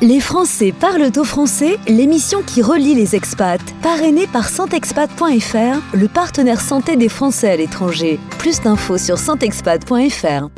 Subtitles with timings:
[0.00, 6.60] Les Français parlent au français, l'émission qui relie les expats, parrainée par santexpat.fr, le partenaire
[6.60, 8.18] santé des Français à l'étranger.
[8.38, 10.48] Plus d'infos sur santexpat.fr.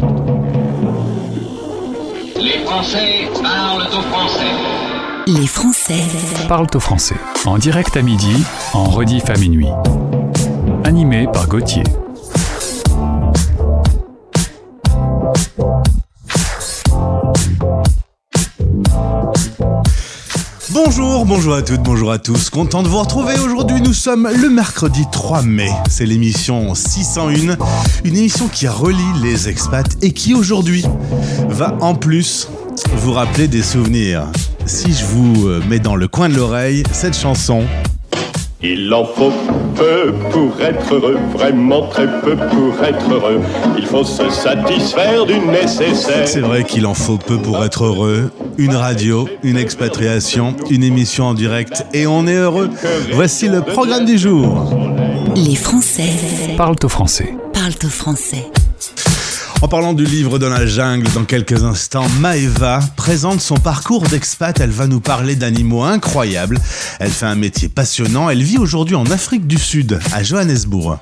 [2.37, 4.45] Les Français parlent au français.
[5.27, 6.03] Les Français
[6.49, 7.17] parlent au français.
[7.45, 9.69] En direct à midi, en rediff à minuit.
[10.85, 11.83] Animé par Gauthier.
[20.85, 22.51] Bonjour, bonjour à toutes, bonjour à tous.
[22.51, 23.33] Content de vous retrouver.
[23.39, 25.71] Aujourd'hui, nous sommes le mercredi 3 mai.
[25.89, 27.57] C'est l'émission 601,
[28.05, 30.85] une émission qui relie les expats et qui aujourd'hui
[31.49, 32.51] va en plus
[32.97, 34.27] vous rappeler des souvenirs.
[34.67, 37.65] Si je vous euh, mets dans le coin de l'oreille cette chanson,
[38.63, 39.33] il en faut
[39.75, 43.41] peu pour être heureux, vraiment très peu pour être heureux.
[43.77, 46.27] Il faut se satisfaire du nécessaire.
[46.27, 48.31] C'est vrai qu'il en faut peu pour être heureux.
[48.57, 52.71] Une radio, une expatriation, une émission en direct et on est heureux.
[53.13, 54.73] Voici le programme du jour.
[55.37, 56.11] Les Français
[56.57, 57.35] parlent au français.
[57.53, 58.51] parlent au français.
[59.63, 64.61] En parlant du livre dans la jungle, dans quelques instants, Maeva présente son parcours d'expat.
[64.61, 66.59] Elle va nous parler d'animaux incroyables.
[67.01, 68.29] Elle fait un métier passionnant.
[68.29, 70.99] Elle vit aujourd'hui en Afrique du Sud, à Johannesburg.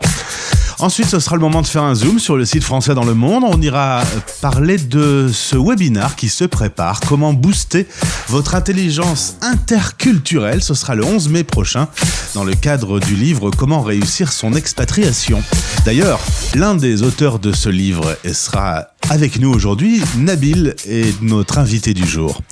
[0.85, 3.15] Ensuite, ce sera le moment de faire un zoom sur le site français dans le
[3.15, 3.43] monde.
[3.47, 4.03] On ira
[4.43, 7.87] parler de ce webinar qui se prépare, comment booster
[8.29, 10.63] votre intelligence interculturelle.
[10.63, 11.89] Ce sera le 11 mai prochain
[12.35, 15.43] dans le cadre du livre Comment réussir son expatriation.
[15.87, 16.21] D'ailleurs,
[16.55, 22.07] l'un des auteurs de ce livre sera avec nous aujourd'hui, Nabil est notre invité du
[22.07, 22.43] jour.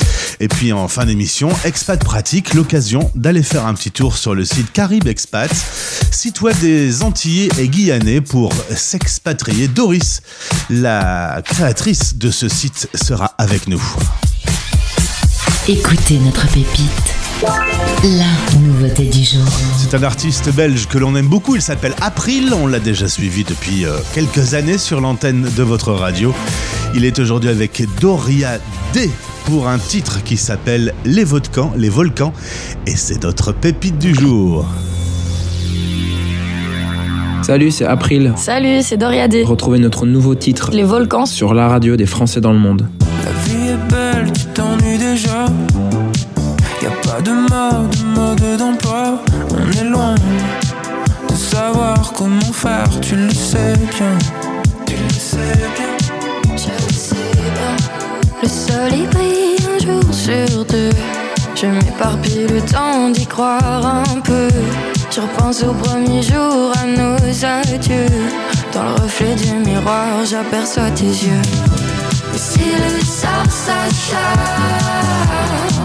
[0.43, 4.45] Et puis en fin d'émission, Expat Pratique, l'occasion d'aller faire un petit tour sur le
[4.45, 5.49] site Caribe Expat,
[6.11, 9.69] site web des Antillais et Guyanais pour s'expatrier.
[9.69, 10.21] Doris,
[10.69, 13.83] la créatrice de ce site, sera avec nous.
[15.69, 17.22] Écoutez notre pépite.
[17.43, 19.43] La nouveauté du jour.
[19.77, 23.43] C'est un artiste belge que l'on aime beaucoup, il s'appelle April, on l'a déjà suivi
[23.43, 26.33] depuis euh, quelques années sur l'antenne de votre radio.
[26.95, 28.59] Il est aujourd'hui avec Doria
[28.93, 29.11] D
[29.47, 32.33] pour un titre qui s'appelle Les Volcans, les volcans
[32.87, 34.65] et c'est notre pépite du jour.
[37.43, 38.35] Salut, c'est April.
[38.37, 39.43] Salut, c'est Doriadé.
[39.43, 41.27] Retrouvez notre nouveau titre Les volcans.
[41.27, 42.89] sur la radio des Français dans le monde.
[43.25, 45.47] La vie est belle, tu t'ennuies déjà.
[47.13, 49.19] Pas de mode, de mode d'emploi.
[49.51, 50.15] On est loin
[51.29, 54.17] de savoir comment faire, tu le sais bien.
[54.87, 56.57] Tu le sais bien.
[56.57, 57.77] Je le sais bien.
[58.43, 60.89] Le soleil brille un jour sur deux.
[61.55, 64.49] Je m'éparpille le temps d'y croire un peu.
[65.11, 68.07] Je repense au premier jour à nos adieux.
[68.73, 71.43] Dans le reflet du miroir, j'aperçois tes yeux.
[72.35, 74.73] Et si le sort s'acharne,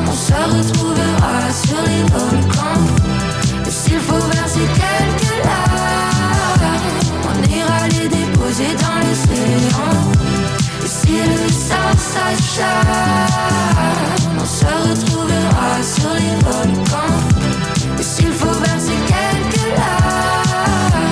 [0.09, 2.83] on se retrouvera sur les volcans.
[3.69, 6.77] S'il faut verser quelques larmes,
[7.29, 9.91] on ira les déposer dans l'océan.
[10.83, 13.27] Et si le sort s'acharne,
[14.39, 17.17] on se retrouvera sur les volcans.
[18.01, 21.07] S'il faut verser quelques larmes,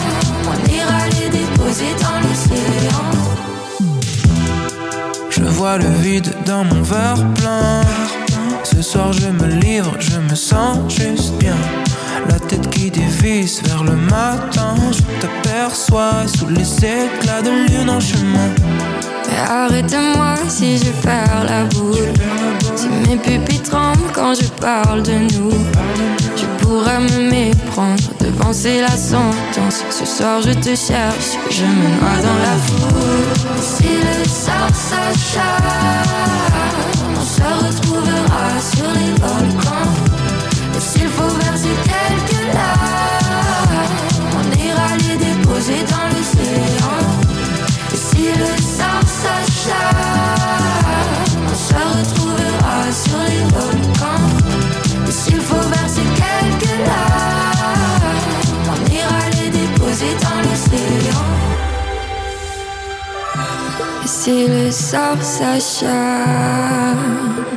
[0.48, 3.06] on ira les déposer dans l'océan.
[5.30, 8.05] Je vois le vide dans mon verre plein.
[8.76, 11.56] Ce soir je me livre, je me sens juste bien.
[12.30, 14.76] La tête qui dévisse vers le matin.
[14.92, 18.50] Je t'aperçois sous les éclats de lune en chemin.
[19.50, 22.12] Arrête-moi si je perds la boule.
[22.76, 25.54] Si mes pupilles tremblent quand je parle de nous.
[26.36, 29.86] Je pourrais me méprendre, devancer la sentence.
[29.90, 33.62] Ce soir je te cherche, je me noie dans la foule.
[33.62, 36.16] Si le sort s'acharne,
[37.26, 39.94] se retrouvera sur les volcans.
[40.76, 43.05] Et s'il faut verser quelques larmes,
[64.26, 65.92] si le sort s'acharne,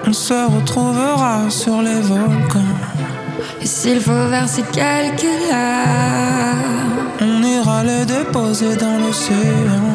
[0.06, 2.76] On se retrouvera sur les volcans.
[3.62, 9.86] et s'il faut verser quelques larmes, On ira les déposer dans l'océan.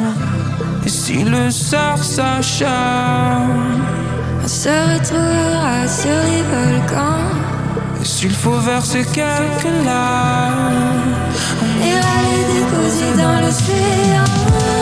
[0.83, 3.83] Et si le sort s'acharne,
[4.43, 7.29] on se retrouvera sur les volcans.
[8.01, 11.13] et s'il faut verser quelques larmes,
[11.63, 14.72] On ira les déposer dans l'océan.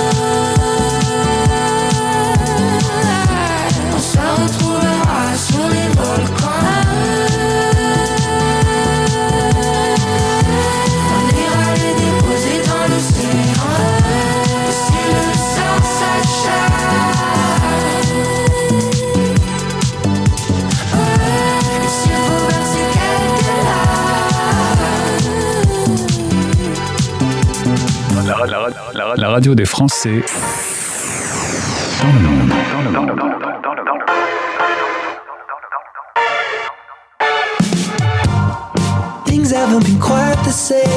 [29.18, 30.24] La radio des Français
[32.02, 32.50] dans le monde.
[32.94, 33.31] Dans le monde.
[40.52, 40.91] Been quite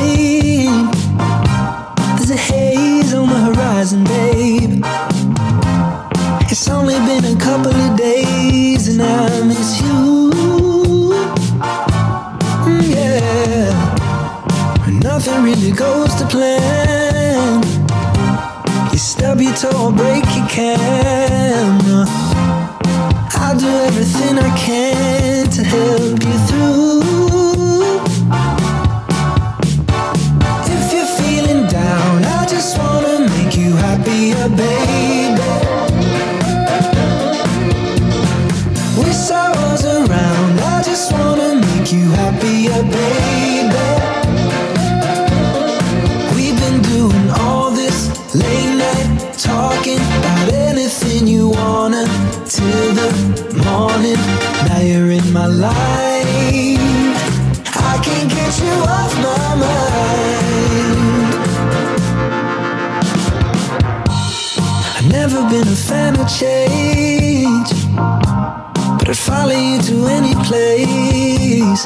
[65.74, 71.84] fan of change, but I'd follow you to any place.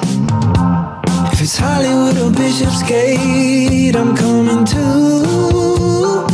[1.32, 6.26] If it's Hollywood or Bishop's Gate, I'm coming too.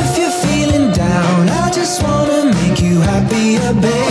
[0.00, 4.09] If you're feeling down, I just wanna make you happier, baby.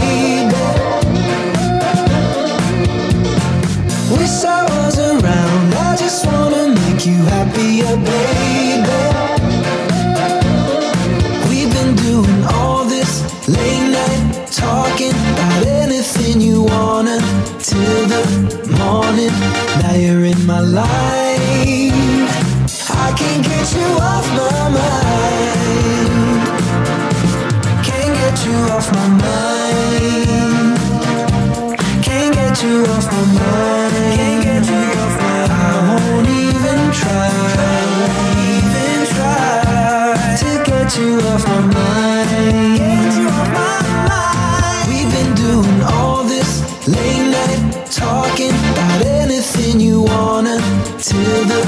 [41.25, 42.29] Off my mind.
[42.77, 44.87] Get you off my mind.
[44.89, 47.59] We've been doing all this late night
[47.91, 50.57] talking about anything you wanna
[50.97, 51.63] till the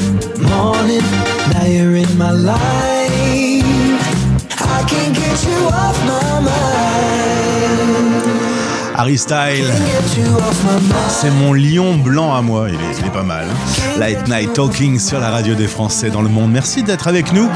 [0.50, 1.06] morning.
[1.54, 4.02] Now you're in my life.
[4.60, 6.62] I can't get you off my mind.
[8.98, 9.66] Harry Style,
[11.10, 12.70] c'est mon lion blanc à moi.
[12.70, 13.48] Il est, il est pas mal.
[13.98, 16.52] Late Night Talking sur la radio des Français dans le monde.
[16.52, 17.50] Merci d'être avec nous.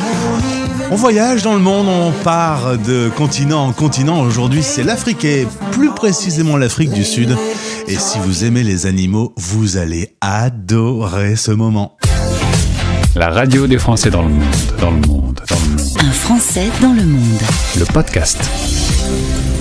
[0.91, 4.21] On voyage dans le monde, on part de continent en continent.
[4.21, 7.35] Aujourd'hui, c'est l'Afrique et plus précisément l'Afrique du Sud.
[7.87, 11.97] Et si vous aimez les animaux, vous allez adorer ce moment.
[13.15, 14.43] La radio des Français dans le monde,
[14.79, 15.97] dans le monde, dans le monde.
[15.99, 17.41] Un Français dans le monde.
[17.79, 18.39] Le podcast.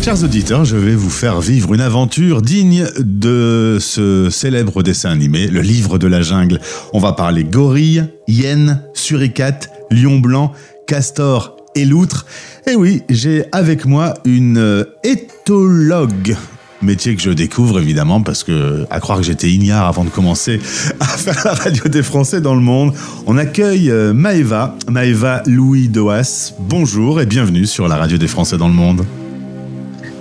[0.05, 5.46] Chers auditeurs, je vais vous faire vivre une aventure digne de ce célèbre dessin animé,
[5.46, 6.60] Le Livre de la Jungle.
[6.93, 10.53] On va parler gorille, hyène, suricate, lion blanc,
[10.86, 12.26] castor et loutre.
[12.67, 16.36] Et oui, j'ai avec moi une euh, éthologue.
[16.82, 20.60] Métier que je découvre évidemment parce que, à croire que j'étais ignare avant de commencer
[21.00, 22.93] à faire la radio des Français dans le monde,
[23.26, 26.53] on accueille euh, Maëva, Maëva Louis Doas.
[26.58, 29.05] Bonjour et bienvenue sur la radio des Français dans le monde.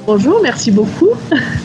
[0.05, 1.11] Bonjour, merci beaucoup.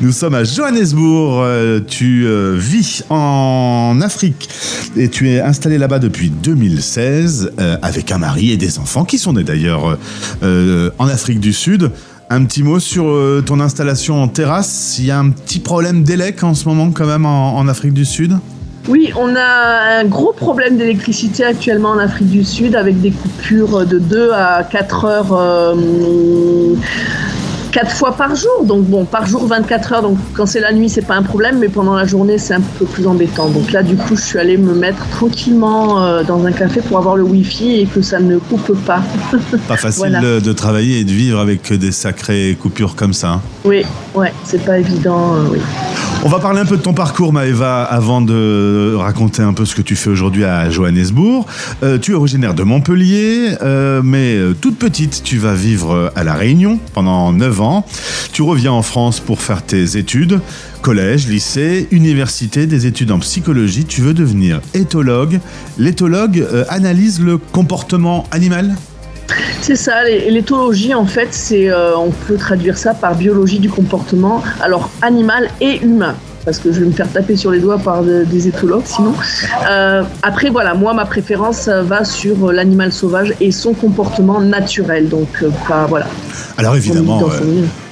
[0.00, 1.42] Nous sommes à Johannesburg.
[1.42, 4.48] Euh, tu euh, vis en Afrique
[4.96, 9.18] et tu es installé là-bas depuis 2016 euh, avec un mari et des enfants qui
[9.18, 9.98] sont nés d'ailleurs
[10.42, 11.90] en Afrique du Sud.
[12.30, 13.04] Un petit mot sur
[13.44, 14.96] ton installation en terrasse.
[14.98, 17.92] Il y a un petit problème d'élec en ce moment quand même en, en Afrique
[17.94, 18.36] du Sud?
[18.88, 23.84] Oui, on a un gros problème d'électricité actuellement en Afrique du Sud avec des coupures
[23.84, 25.32] de 2 à 4 heures.
[25.32, 25.74] euh,
[27.72, 30.88] 4 fois par jour, donc bon, par jour 24 heures, donc quand c'est la nuit
[30.88, 33.48] c'est pas un problème, mais pendant la journée c'est un peu plus embêtant.
[33.48, 36.98] Donc là du coup je suis allée me mettre tranquillement euh, dans un café pour
[36.98, 39.02] avoir le wifi et que ça ne coupe pas.
[39.68, 40.40] Pas facile Voilà.
[40.40, 43.28] de, travailler et de vivre avec des sacrées coupures comme ça.
[43.28, 43.40] hein.
[43.64, 43.82] oui,
[44.14, 45.58] ouais, c'est pas évident, euh, oui.
[46.24, 49.76] On va parler un peu de ton parcours, Maëva, avant de raconter un peu ce
[49.76, 51.46] que tu fais aujourd'hui à Johannesburg.
[51.84, 56.34] Euh, tu es originaire de Montpellier, euh, mais toute petite, tu vas vivre à La
[56.34, 57.57] Réunion pendant 9
[58.32, 60.40] Tu reviens en France pour faire tes études,
[60.82, 63.84] collège, lycée, université, des études en psychologie.
[63.84, 65.40] Tu veux devenir éthologue.
[65.78, 68.76] L'éthologue euh, analyse le comportement animal
[69.60, 73.68] C'est ça, l'é- l'éthologie en fait, c'est, euh, on peut traduire ça par biologie du
[73.68, 76.14] comportement, alors animal et humain.
[76.48, 79.12] Parce que je vais me faire taper sur les doigts par des éthologues sinon.
[79.68, 85.10] Euh, après, voilà, moi, ma préférence va sur l'animal sauvage et son comportement naturel.
[85.10, 85.28] Donc,
[85.68, 86.06] pas, voilà.
[86.56, 87.22] Alors évidemment,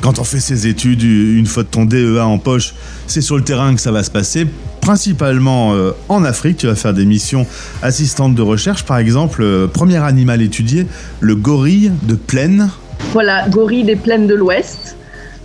[0.00, 2.75] quand on fait ses études, une fois de ton DEA en poche,
[3.06, 4.46] c'est sur le terrain que ça va se passer
[4.80, 5.75] principalement
[6.08, 6.56] en Afrique.
[6.56, 7.46] Tu vas faire des missions
[7.82, 8.84] assistantes de recherche.
[8.84, 10.86] Par exemple, premier animal étudié,
[11.20, 12.70] le gorille de plaine.
[13.12, 14.96] Voilà, gorille des plaines de l'Ouest.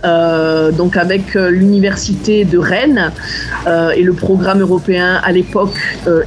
[0.04, 3.12] Euh, donc avec euh, l'université de Rennes
[3.68, 5.78] euh, et le programme européen à l'époque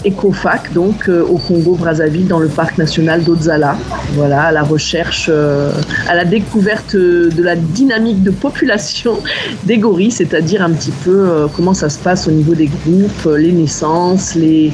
[0.06, 3.78] ECOFAC, donc au Congo-Brazzaville dans le parc national d'Odzala.
[4.14, 9.20] Voilà, à la recherche, à la découverte de la dynamique de population
[9.64, 13.52] des gorilles, c'est-à-dire un petit peu comment ça se passe au niveau des groupes, les
[13.52, 14.72] naissances, les,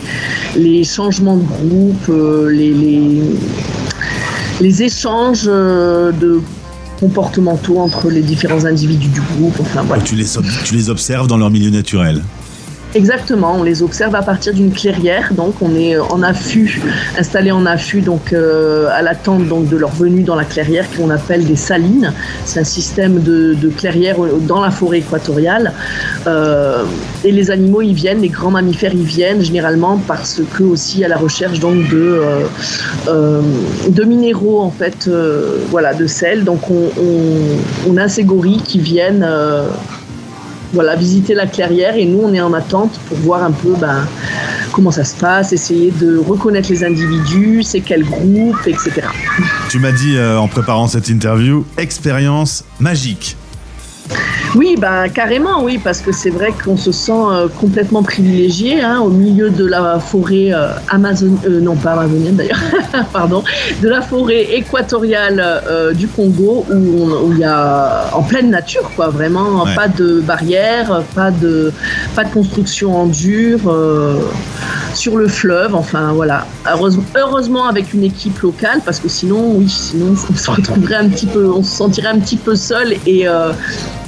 [0.56, 2.08] les changements de groupe,
[2.50, 3.22] les, les,
[4.62, 6.42] les échanges de
[7.02, 9.60] comportementaux entre les différents individus du groupe.
[9.60, 10.04] Enfin, voilà.
[10.04, 10.26] tu, les,
[10.64, 12.22] tu les observes dans leur milieu naturel
[12.94, 16.82] Exactement, on les observe à partir d'une clairière, donc on est euh, en affût,
[17.18, 21.10] installé en affût, donc euh, à l'attente donc de leur venue dans la clairière qu'on
[21.10, 22.12] appelle des salines.
[22.44, 25.72] C'est un système de, clairière dans la forêt équatoriale.
[26.28, 26.84] Euh,
[27.24, 31.08] et les animaux y viennent, les grands mammifères y viennent généralement parce que aussi à
[31.08, 32.22] la recherche donc de
[33.08, 35.10] de minéraux en fait,
[35.70, 36.44] voilà, de sel.
[36.44, 39.26] Donc on, on, on, a ces gorilles qui viennent
[40.74, 44.08] voilà, visiter la clairière et nous on est en attente pour voir un peu ben,
[44.72, 49.02] comment ça se passe, essayer de reconnaître les individus, c'est quel groupe, etc.
[49.70, 53.38] Tu m'as dit euh, en préparant cette interview, expérience magique.
[54.56, 59.00] Oui, bah, carrément, oui, parce que c'est vrai qu'on se sent euh, complètement privilégié hein,
[59.00, 62.60] au milieu de la forêt euh, amazonienne, euh, non pas amazonienne d'ailleurs,
[63.14, 63.44] pardon,
[63.82, 65.42] de la forêt équatoriale
[65.96, 71.32] du Congo où il y a en pleine nature, quoi, vraiment, pas de barrière, pas
[71.32, 71.72] de,
[72.16, 73.60] pas de construction en dur
[74.94, 76.46] sur le fleuve, enfin voilà.
[76.70, 81.10] Heureusement, heureusement, avec une équipe locale, parce que sinon, oui, sinon on se retrouverait un
[81.10, 83.28] petit peu, on se sentirait un petit peu seul et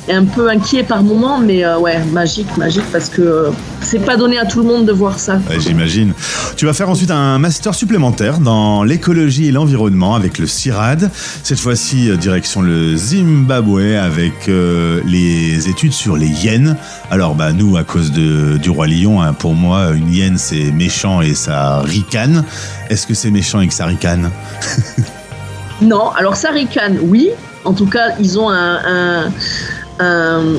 [0.10, 3.50] un peu inquiet par moment, mais euh, ouais, magique, magique, parce que euh,
[3.82, 5.40] c'est pas donné à tout le monde de voir ça.
[5.60, 6.14] J'imagine.
[6.58, 11.10] Tu vas faire ensuite un master supplémentaire dans l'écologie et l'environnement avec le CIRAD.
[11.44, 16.76] Cette fois-ci, euh, direction le Zimbabwe avec les études sur les hyènes.
[17.12, 20.72] Alors, bah, nous, à cause de, du roi lion, hein, pour moi, une hyène, c'est
[20.72, 22.44] méchant et ça ricane.
[22.90, 24.30] Est-ce que c'est méchant et que ça ricane?
[25.82, 27.30] Non, alors ça ricane, oui.
[27.66, 29.32] En tout cas, ils ont un
[30.02, 30.58] euh,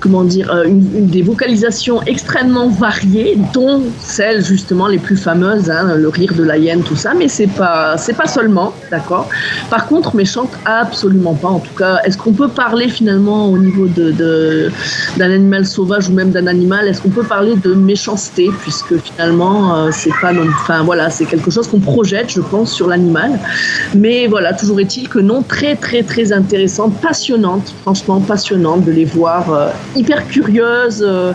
[0.00, 5.94] comment dire, euh, une, des vocalisations extrêmement variées, dont celles justement les plus fameuses, hein,
[5.96, 9.28] le rire de la hyène, tout ça, mais c'est pas, c'est pas seulement, d'accord?
[9.70, 11.48] Par contre, mais chante absolument pas.
[11.48, 14.70] En tout cas, est-ce qu'on peut parler finalement au niveau de,
[15.16, 19.76] d'un animal sauvage ou même d'un animal, est-ce qu'on peut parler de méchanceté, puisque finalement,
[19.76, 23.38] euh, c'est pas, enfin voilà, c'est quelque chose qu'on projette, je pense, sur l'animal.
[23.94, 29.04] Mais voilà, toujours est-il que non, très très très intéressante, passionnante, franchement passionnante de les
[29.04, 29.50] voir
[29.94, 31.32] hyper curieuse euh,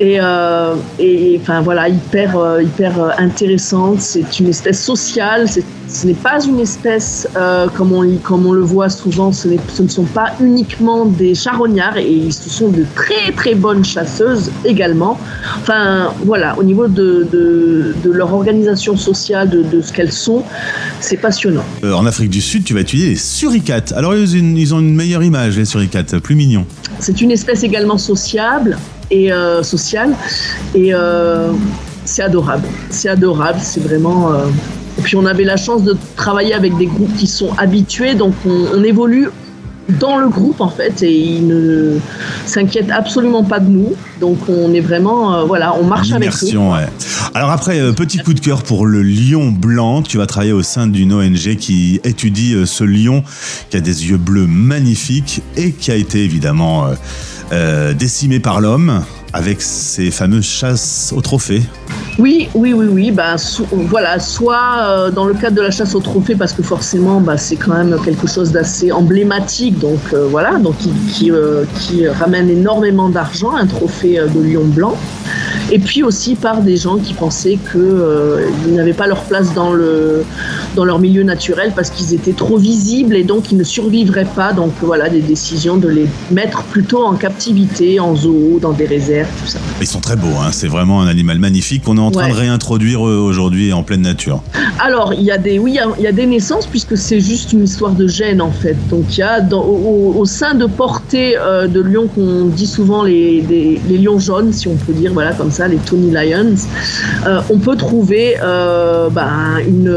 [0.00, 4.00] et, euh, et, enfin voilà hyper euh, hyper intéressante.
[4.00, 5.46] C'est une espèce sociale.
[5.88, 7.28] Ce n'est pas une espèce
[7.74, 9.32] comme on comme on le voit souvent.
[9.32, 13.84] Ce, ce, ne sont pas uniquement des charognards et ce sont de très très bonnes
[13.84, 15.18] chasseuses également.
[15.60, 20.42] Enfin voilà au niveau de, de, de leur organisation sociale, de, de ce qu'elles sont,
[21.00, 21.64] c'est passionnant.
[21.82, 23.92] en Afrique du Sud, tu vas étudier les suricates.
[23.92, 26.66] Alors ils, ils ont une meilleure image les suricates, plus mignons.
[26.98, 28.78] C'est une espèce également sociable
[29.10, 30.14] et euh, sociale
[30.74, 31.52] et euh,
[32.04, 32.66] c'est adorable.
[32.90, 34.32] C'est adorable, c'est vraiment.
[34.98, 38.34] Euh, puis on avait la chance de travailler avec des groupes qui sont habitués, donc
[38.46, 39.28] on, évolue
[40.00, 41.98] dans le groupe en fait et ils ne
[42.46, 43.94] s'inquiètent absolument pas de nous.
[44.20, 46.58] Donc on est vraiment, voilà, on marche avec eux.
[47.34, 50.02] Alors après, petit coup de cœur pour le lion blanc.
[50.02, 53.24] Tu vas travailler au sein d'une ONG qui étudie ce lion
[53.70, 56.86] qui a des yeux bleus magnifiques et qui a été évidemment
[57.52, 59.04] euh, décimé par l'homme
[59.34, 61.62] avec ces fameuses chasses au trophée.
[62.20, 63.10] Oui, oui, oui, oui.
[63.10, 63.34] Bah,
[63.72, 67.36] voilà, soit euh, dans le cadre de la chasse au trophée, parce que forcément, bah,
[67.36, 70.92] c'est quand même quelque chose d'assez emblématique, donc euh, voilà, donc qui,
[71.80, 74.96] qui, ramène énormément d'argent, un trophée de lion blanc.
[75.72, 80.24] Et puis aussi par des gens qui pensaient qu'ils n'avaient pas leur place dans le
[80.76, 84.52] dans leur milieu naturel parce qu'ils étaient trop visibles et donc ils ne survivraient pas.
[84.52, 89.28] Donc voilà, des décisions de les mettre plutôt en captivité, en zoo, dans des réserves,
[89.42, 89.58] tout ça.
[89.80, 90.50] Ils sont très beaux, hein.
[90.52, 94.02] c'est vraiment un animal magnifique qu'on est en train de réintroduire euh, aujourd'hui en pleine
[94.02, 94.42] nature.
[94.78, 97.64] Alors, il y a des, oui, il y, a des naissances puisque c'est juste une
[97.64, 98.76] histoire de gènes en fait.
[98.88, 103.02] Donc il y a dans, au, sein de portée euh, de lions qu'on dit souvent
[103.02, 106.54] les, les, lions jaunes, si on peut dire, voilà comme les Tony Lions,
[107.26, 109.94] euh, on peut trouver ben, une,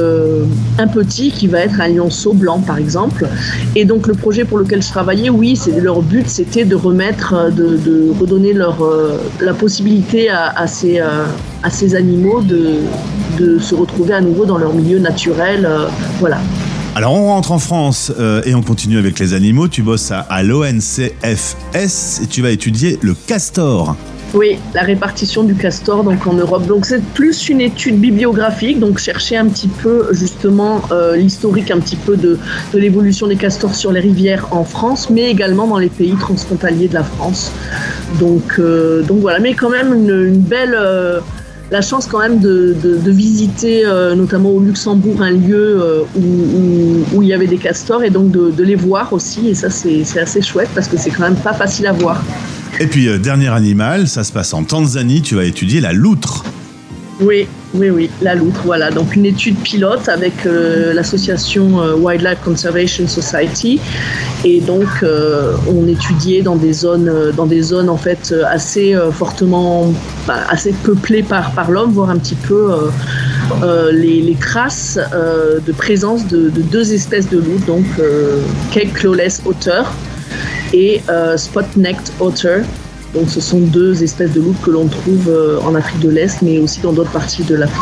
[0.77, 3.27] un petit qui va être un lionceau blanc par exemple.
[3.75, 8.11] Et donc le projet pour lequel je travaillais, oui, leur but, c'était de remettre, de,
[8.19, 8.77] redonner leur
[9.41, 11.01] la possibilité à, ces
[11.95, 15.65] animaux de, se retrouver à nouveau dans leur milieu naturel.
[15.65, 15.87] Euh,
[16.19, 16.39] voilà.
[16.95, 19.67] Alors on rentre en France euh, et on continue avec les animaux.
[19.67, 23.95] Tu bosses à l'ONCFS et tu vas étudier le castor.
[24.33, 26.65] Oui, la répartition du castor donc en Europe.
[26.67, 31.79] Donc c'est plus une étude bibliographique, donc chercher un petit peu justement euh, l'historique un
[31.79, 32.37] petit peu de,
[32.73, 36.93] l'évolution des castors sur les rivières en France, mais également dans les pays transfrontaliers de
[36.93, 37.51] la France.
[38.19, 38.59] Donc,
[39.07, 40.77] donc voilà, mais quand même une, belle
[41.71, 46.03] la chance quand même de, visiter euh, notamment au Luxembourg un lieu euh,
[47.13, 50.19] où, il y avait des castors et donc de, les voir aussi et ça c'est
[50.19, 52.23] assez chouette parce que c'est quand même pas facile à voir.
[52.79, 56.43] Et puis euh, dernier animal, ça se passe en Tanzanie, tu vas étudier la loutre.
[57.19, 58.91] Oui, oui, oui, la loutre, voilà.
[58.91, 63.81] Donc une étude pilote avec euh, l'association euh, Wildlife Conservation Society.
[64.45, 69.91] Et donc euh, on étudiait dans des zones, dans des zones en fait assez fortement,
[70.27, 72.71] bah, assez peuplées par, par l'homme, voir un petit peu
[73.91, 74.99] les, traces
[75.65, 77.85] de présence de, deux espèces de loutres, donc
[78.71, 79.81] Cape Clawless Otter
[80.73, 81.01] et
[81.37, 82.63] Spot-necked Otter.
[83.13, 86.41] Donc ce sont deux espèces de loups que l'on trouve euh, en Afrique de l'Est,
[86.41, 87.81] mais aussi dans d'autres parties de l'Afrique.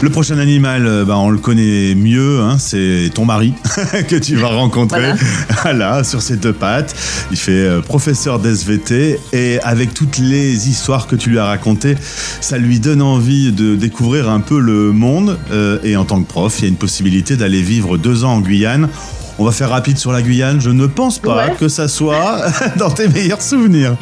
[0.00, 3.52] Le prochain animal, euh, bah, on le connaît mieux, hein, c'est ton mari
[4.08, 5.12] que tu vas rencontrer.
[5.62, 6.04] Voilà.
[6.10, 6.94] sur ses deux pattes.
[7.30, 11.96] Il fait euh, professeur d'SVT et avec toutes les histoires que tu lui as racontées,
[12.40, 15.38] ça lui donne envie de découvrir un peu le monde.
[15.84, 18.40] et en tant que prof, il y a une possibilité d'aller vivre deux ans en
[18.40, 18.88] Guyane.
[19.40, 20.60] On va faire rapide sur la Guyane.
[20.60, 22.42] Je ne pense pas que ça soit
[22.76, 23.96] dans tes meilleurs souvenirs.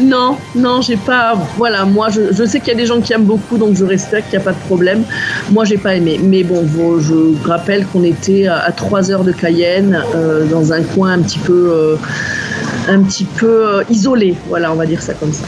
[0.00, 1.34] Non, non, j'ai pas.
[1.58, 4.30] Voilà, moi, je, sais qu'il y a des gens qui aiment beaucoup, donc je respecte,
[4.30, 5.02] qu'il n'y a pas de problème.
[5.52, 6.18] Moi, j'ai pas aimé.
[6.22, 6.66] Mais bon,
[6.98, 11.38] je rappelle qu'on était à 3 heures de Cayenne, euh, dans un coin un petit
[11.38, 11.96] peu, euh,
[12.88, 14.36] un petit peu euh, isolé.
[14.48, 15.44] Voilà, on va dire ça comme ça.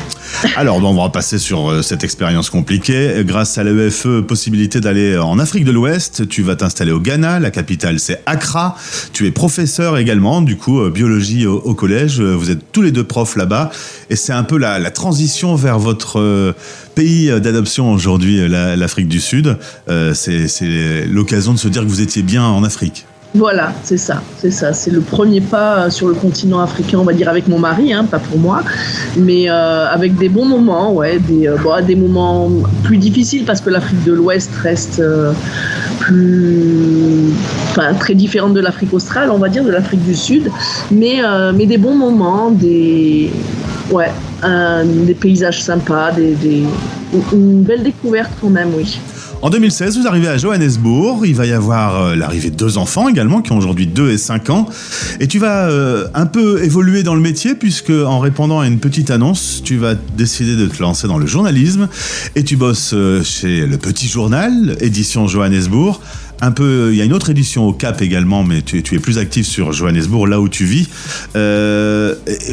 [0.57, 3.25] Alors, on va passer sur euh, cette expérience compliquée.
[3.25, 7.51] Grâce à l'EFE, possibilité d'aller en Afrique de l'Ouest, tu vas t'installer au Ghana, la
[7.51, 8.77] capitale c'est Accra.
[9.13, 12.21] Tu es professeur également, du coup, euh, biologie au, collège.
[12.21, 13.71] Vous êtes tous les deux profs là-bas.
[14.11, 16.53] Et c'est un peu la, transition vers votre euh,
[16.95, 19.57] pays d'adoption aujourd'hui, l'Afrique du Sud.
[20.15, 23.07] c'est l'occasion de se dire que vous étiez bien en Afrique.
[23.35, 24.73] Voilà, c'est ça, c'est ça.
[24.73, 28.05] C'est le premier pas sur le continent africain, on va dire avec mon mari, hein,
[28.05, 28.63] pas pour moi,
[29.19, 32.49] mais euh, avec des bons moments, ouais, des, euh, des moments
[32.85, 35.33] plus difficiles parce que l'Afrique de l'Ouest reste euh,
[36.01, 37.35] plus,
[38.01, 40.51] très différente de l'Afrique australe, on va dire, de l'Afrique du Sud,
[40.91, 41.21] mais,
[41.55, 43.31] mais des bons moments, des,
[43.91, 44.11] ouais,
[45.05, 46.63] des paysages sympas, des, des,
[47.33, 48.99] une belle découverte quand même, oui.
[49.41, 51.23] En 2016, vous arrivez à Johannesburg.
[51.25, 54.19] Il va y avoir euh, l'arrivée de deux enfants également, qui ont aujourd'hui 2 et
[54.19, 54.69] 5 ans.
[55.21, 58.81] Et tu vas euh, un peu évoluer dans le métier, puisque en répondant à une
[58.81, 61.89] petite annonce, tu vas décider de te lancer dans le journalisme.
[62.35, 66.01] Et tu bosses euh, chez Le Petit Journal, édition Johannesburg.
[66.41, 69.19] Un peu, il y a une autre édition au Cap également, mais tu, es plus
[69.19, 70.89] actif sur Johannesburg, là où tu vis.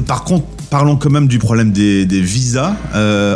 [0.08, 2.76] par contre, parlons quand même du problème des, visas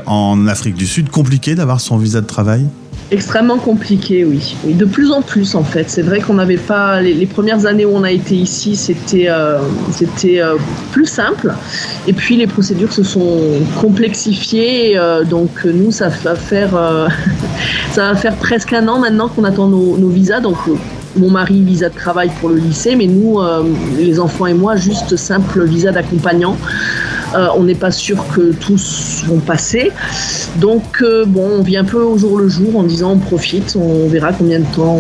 [0.08, 1.10] en Afrique du Sud.
[1.10, 2.66] Compliqué d'avoir son visa de travail?
[3.12, 4.56] Extrêmement compliqué, oui.
[4.66, 5.90] De plus en plus, en fait.
[5.90, 7.02] C'est vrai qu'on n'avait pas.
[7.02, 9.58] Les, premières années où on a été ici, c'était euh,
[10.26, 10.56] euh,
[10.92, 11.52] plus simple.
[12.08, 13.40] Et puis les procédures se sont
[13.82, 14.96] complexifiées.
[14.96, 16.72] Euh, donc nous, ça va faire
[17.94, 20.40] ça va faire presque un an maintenant qu'on attend nos, nos visas.
[20.40, 20.58] Donc
[21.16, 23.40] mon mari visa de travail pour le lycée, mais nous,
[23.98, 26.56] les enfants et moi, juste simple visa d'accompagnant.
[27.36, 29.92] Euh, on n'est pas sûr que tous vont passer.
[30.58, 33.76] Donc, euh, bon, on vit un peu au jour le jour en disant on profite,
[33.80, 35.00] on verra combien de temps,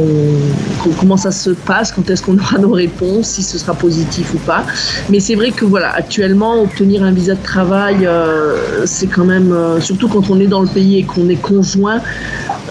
[1.00, 4.38] comment ça se passe, quand est-ce qu'on aura nos réponses, si ce sera positif ou
[4.38, 4.64] pas.
[5.10, 9.56] Mais c'est vrai que voilà, actuellement, obtenir un visa de travail, euh, c'est quand même,
[9.80, 12.02] surtout quand on est dans le pays et qu'on est conjoint,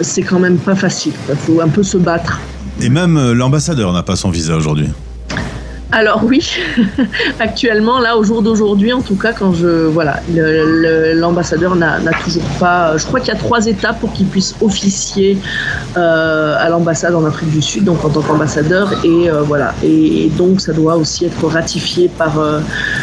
[0.01, 1.13] c'est quand même pas facile.
[1.29, 2.41] Il faut un peu se battre.
[2.81, 4.89] Et même l'ambassadeur n'a pas son visa aujourd'hui.
[5.91, 6.47] Alors oui,
[7.41, 10.21] actuellement, là, au jour d'aujourd'hui, en tout cas, quand je voilà,
[11.15, 12.99] l'ambassadeur n'a toujours pas.
[12.99, 15.39] Je crois qu'il y a trois étapes pour qu'il puisse officier
[15.97, 19.75] euh, à l'ambassade en Afrique du Sud, donc en tant qu'ambassadeur, et euh, voilà.
[19.83, 22.61] Et, et donc, ça doit aussi être ratifié par euh,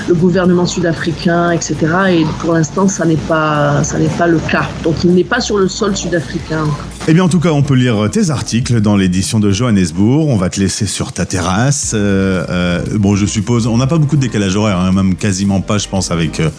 [0.08, 1.76] le gouvernement sud-africain, etc.
[2.10, 4.66] Et pour l'instant, ça n'est pas, ça n'est pas le cas.
[4.84, 6.66] Donc, il n'est pas sur le sol sud-africain.
[7.08, 10.28] Eh bien, en tout cas, on peut lire tes articles dans l'édition de Johannesburg.
[10.28, 11.92] On va te laisser sur ta terrasse.
[11.94, 15.62] Euh, euh, bon, je suppose, on n'a pas beaucoup de décalage horaire, hein, même quasiment
[15.62, 16.50] pas, je pense, avec, euh,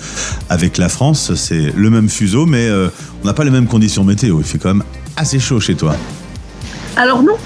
[0.48, 1.34] avec la France.
[1.34, 4.38] C'est le même fuseau, mais on n'a pas les mêmes conditions météo.
[4.38, 4.84] Il fait quand même
[5.16, 5.96] assez chaud chez toi.
[6.94, 7.36] Alors non.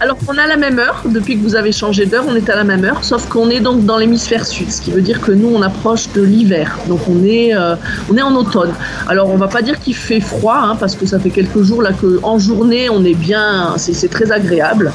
[0.00, 2.56] Alors on a la même heure, depuis que vous avez changé d'heure, on est à
[2.56, 5.32] la même heure, sauf qu'on est donc dans l'hémisphère sud, ce qui veut dire que
[5.32, 7.76] nous on approche de l'hiver, donc on est, euh,
[8.10, 8.72] on est en automne.
[9.08, 11.82] Alors on va pas dire qu'il fait froid, hein, parce que ça fait quelques jours
[11.82, 14.92] là que en journée on est bien, c'est très agréable,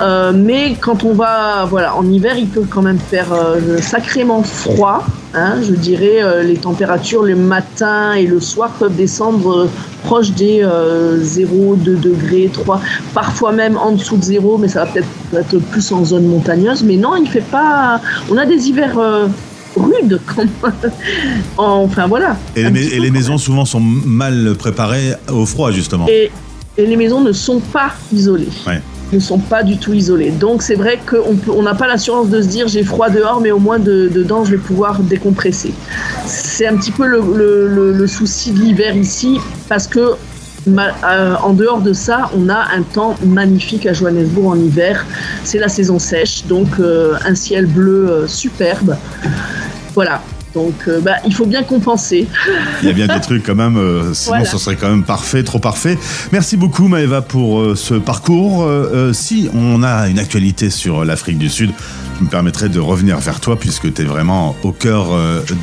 [0.00, 4.42] Euh, mais quand on va, voilà, en hiver il peut quand même faire euh, sacrément
[4.42, 5.04] froid.
[5.34, 9.70] Hein, je dirais euh, les températures le matin et le soir peuvent descendre euh,
[10.04, 12.80] proche des euh, 0, 2 degrés, 3,
[13.14, 16.82] parfois même en dessous de 0, mais ça va peut-être être plus en zone montagneuse.
[16.84, 18.00] Mais non, il fait pas.
[18.30, 19.26] On a des hivers euh,
[19.76, 20.72] rudes quand même.
[21.56, 22.36] enfin voilà.
[22.56, 26.06] Et les, et maisons souvent sont mal préparées au froid, justement.
[26.08, 26.30] et,
[26.76, 28.48] et les maisons ne sont pas isolées.
[28.66, 28.80] Ouais.
[29.12, 30.30] Ne sont pas du tout isolées.
[30.30, 33.58] Donc c'est vrai qu'on n'a pas l'assurance de se dire j'ai froid dehors, mais au
[33.58, 35.72] moins de- dedans je vais pouvoir décompresser.
[36.26, 40.14] C'est un petit peu le, souci de l'hiver ici, parce que
[40.68, 45.06] euh, en dehors de ça, on a un temps magnifique à Johannesburg en hiver.
[45.44, 48.96] C'est la saison sèche, donc euh, un ciel bleu euh, superbe.
[49.94, 50.20] Voilà.
[50.58, 52.26] Donc euh, bah, il faut bien compenser.
[52.82, 54.44] Il y a bien des trucs quand même, euh, sinon Voilà.
[54.50, 55.96] ce serait quand même parfait, trop parfait.
[56.32, 58.66] Merci beaucoup Maëva pour euh, ce parcours.
[59.12, 61.70] Si on a une actualité sur l'Afrique du Sud,
[62.18, 65.06] je me permettrai de revenir vers toi puisque tu es vraiment au cœur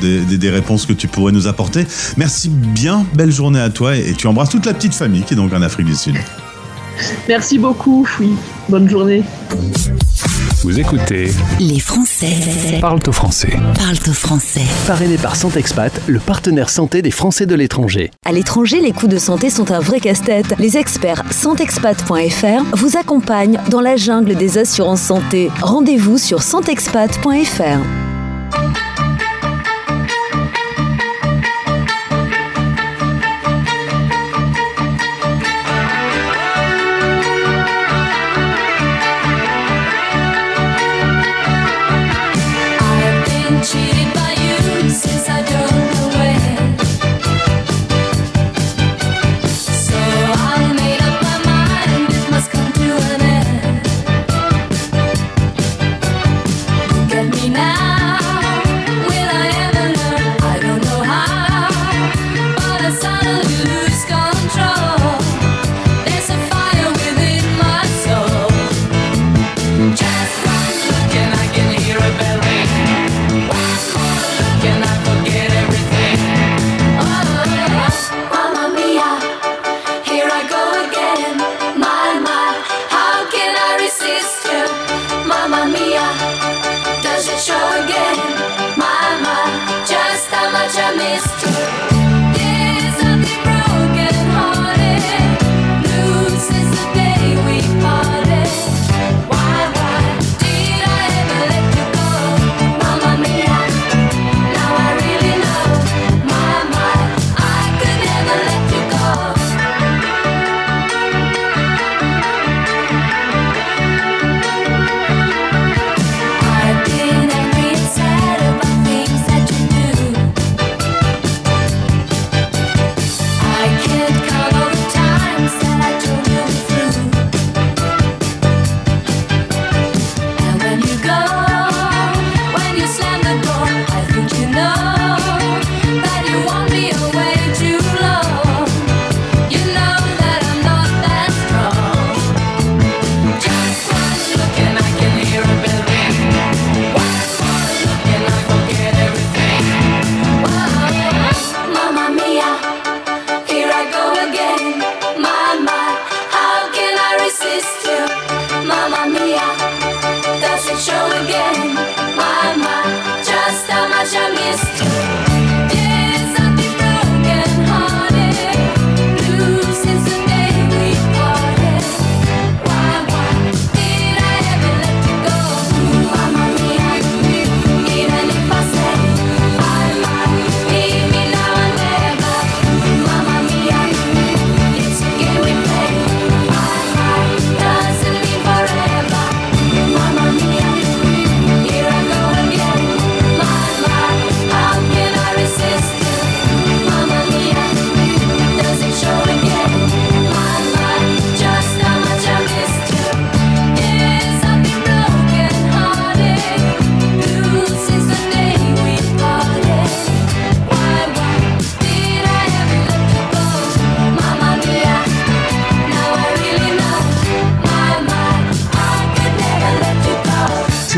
[0.00, 1.86] des, des- des réponses que tu pourrais nous apporter.
[2.16, 5.34] Merci bien, belle journée à toi et, et tu embrasses toute la petite famille qui
[5.34, 6.16] est donc en Afrique du Sud.
[7.28, 8.06] Merci beaucoup.
[8.20, 8.34] Oui.
[8.68, 9.22] Bonne journée.
[10.62, 11.30] Vous écoutez
[11.60, 13.50] Les Français Parle au français.
[13.78, 14.62] parlent au français.
[14.86, 18.10] Parrainé par Santexpat, le partenaire santé des Français de l'étranger.
[18.24, 20.54] À l'étranger, les coûts de santé sont un vrai casse-tête.
[20.58, 25.50] Les experts santexpat.fr vous accompagnent dans la jungle des assurances santé.
[25.60, 27.80] Rendez-vous sur santexpat.fr.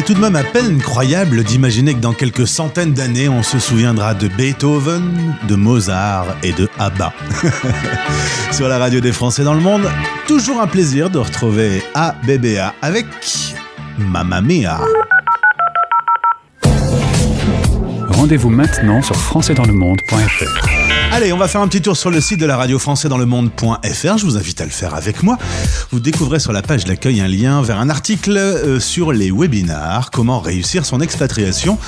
[0.08, 4.14] tout de même à peine croyable d'imaginer que dans quelques centaines d'années, on se souviendra
[4.14, 7.12] de Beethoven, de Mozart et de ABBA.
[8.50, 9.82] Sur la radio des Français dans le monde,
[10.26, 13.04] toujours un plaisir de retrouver ABBA avec
[13.98, 14.80] Mamma Mia.
[18.18, 20.88] Rendez-vous maintenant sur françaisdanslemonde.fr.
[21.12, 23.16] Allez, on va faire un petit tour sur le site de la radio français dans
[23.16, 24.18] le monde.fr.
[24.18, 25.38] Je vous invite à le faire avec moi.
[25.92, 30.10] Vous découvrez sur la page d'accueil un lien vers un article euh, sur les webinars,
[30.10, 31.78] comment réussir son expatriation.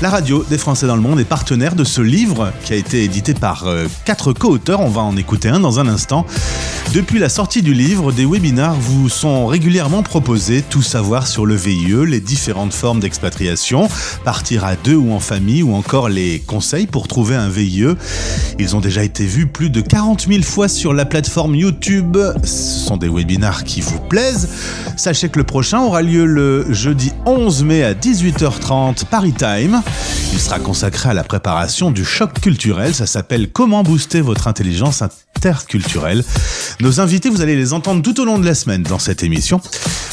[0.00, 3.02] La radio des Français dans le monde est partenaire de ce livre qui a été
[3.02, 4.80] édité par euh, quatre co-auteurs.
[4.80, 6.24] On va en écouter un dans un instant.
[6.94, 11.54] Depuis la sortie du livre, des webinars vous sont régulièrement proposés, tout savoir sur le
[11.54, 13.88] VIE, les différentes formes d'expatriation,
[14.24, 17.86] partir à deux ou en famille, ou encore les conseils pour trouver un VIE.
[18.58, 22.18] Ils ont déjà été vus plus de 40 000 fois sur la plateforme YouTube.
[22.44, 24.50] Ce sont des webinars qui vous plaisent.
[24.98, 29.80] Sachez que le prochain aura lieu le jeudi 11 mai à 18h30 Paris Time.
[30.34, 32.94] Il sera consacré à la préparation du choc culturel.
[32.94, 35.02] Ça s'appelle Comment booster votre intelligence
[35.40, 36.22] interculturelle.
[36.80, 39.62] Nos invités, vous allez les entendre tout au long de la semaine dans cette émission.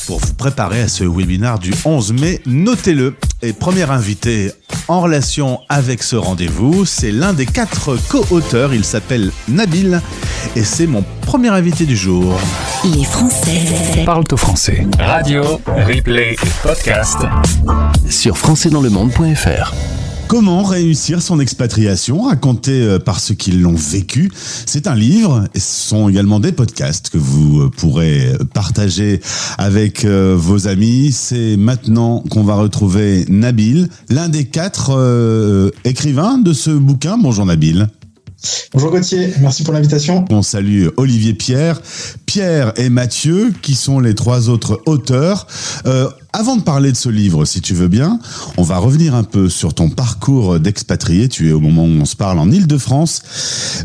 [0.05, 3.15] Pour vous préparer à ce webinar du 11 mai, notez-le.
[3.41, 4.53] Et premier invité
[4.87, 8.73] en relation avec ce rendez-vous, c'est l'un des quatre co-auteurs.
[8.73, 10.01] Il s'appelle Nabil
[10.55, 12.39] et c'est mon premier invité du jour.
[12.83, 14.85] Les Français Parle au français.
[14.99, 17.17] Radio, replay et podcast.
[18.09, 19.73] Sur françaisdanslemonde.fr.
[20.27, 24.29] Comment réussir son expatriation, raconté euh, par ceux qui l'ont vécu.
[24.65, 29.21] C'est un livre et ce sont également des podcasts que vous euh, pourrez partager
[29.57, 31.13] avec euh, vos amis.
[31.13, 37.17] C'est maintenant qu'on va retrouver Nabil, l'un des quatre euh, écrivains de ce bouquin.
[37.17, 37.87] Bonjour Nabil.
[38.73, 40.25] Bonjour Gauthier, merci pour l'invitation.
[40.29, 41.81] On salue Olivier Pierre,
[42.25, 45.47] Pierre et Mathieu, qui sont les trois autres auteurs.
[45.87, 48.19] Euh, avant de parler de ce livre, si tu veux bien,
[48.57, 51.29] on va revenir un peu sur ton parcours d'expatrié.
[51.29, 53.21] Tu es au moment où on se parle en Ile-de-France,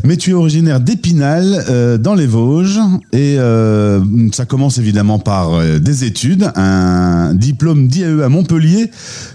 [0.03, 2.79] mais tu es originaire d'Épinal, euh, dans les Vosges,
[3.11, 8.91] et euh, ça commence évidemment par euh, des études, un diplôme d'IAE à Montpellier,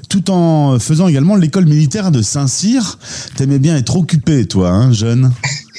[0.08, 2.98] tout en faisant également l'école militaire de Saint-Cyr.
[3.36, 5.32] T'aimais bien être occupé, toi, hein, jeune?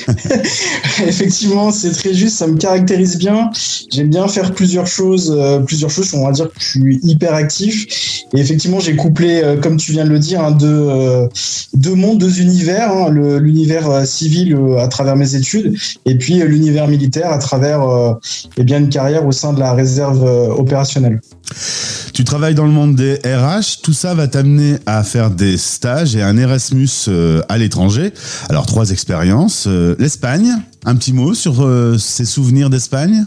[1.08, 3.52] Effectivement, c'est très juste, ça me caractérise bien.
[3.92, 6.14] J'aime bien faire plusieurs choses, euh, plusieurs choses.
[6.14, 8.24] On va dire que je suis hyper actif.
[8.34, 11.28] Et effectivement, j'ai couplé, euh, comme tu viens de le dire, hein, deux, euh,
[11.74, 12.92] deux mondes, deux univers.
[12.92, 17.82] hein, l'univers civil à travers mes études, et puis l'univers militaire à travers
[18.58, 20.24] eh bien une carrière au sein de la réserve
[20.58, 21.20] opérationnelle.
[22.14, 26.16] Tu travailles dans le monde des RH, tout ça va t'amener à faire des stages
[26.16, 28.14] et un Erasmus euh, à l'étranger.
[28.50, 29.66] Alors trois expériences.
[29.68, 33.26] Euh, L'Espagne, un petit mot sur euh, ces souvenirs d'Espagne?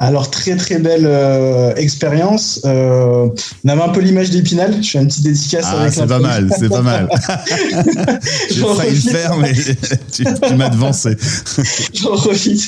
[0.00, 2.60] Alors très très belle euh, expérience.
[2.64, 3.28] Euh,
[3.64, 4.82] on avait un peu l'image d'Épinal.
[4.82, 7.08] Je fais une petite dédicace Ah, avec c'est pas mal, c'est pas mal.
[8.50, 9.52] J'ai failli le faire, mais
[10.12, 11.16] tu, tu m'as devancé.
[11.94, 12.60] J'en profite,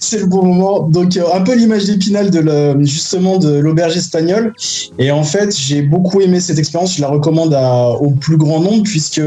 [0.00, 0.80] c'est le bon moment.
[0.88, 4.52] Donc euh, un peu l'image d'Épinal de le- justement de l'auberge espagnole.
[4.98, 6.96] Et en fait, j'ai beaucoup aimé cette expérience.
[6.96, 9.22] Je la recommande à- au plus grand nombre puisque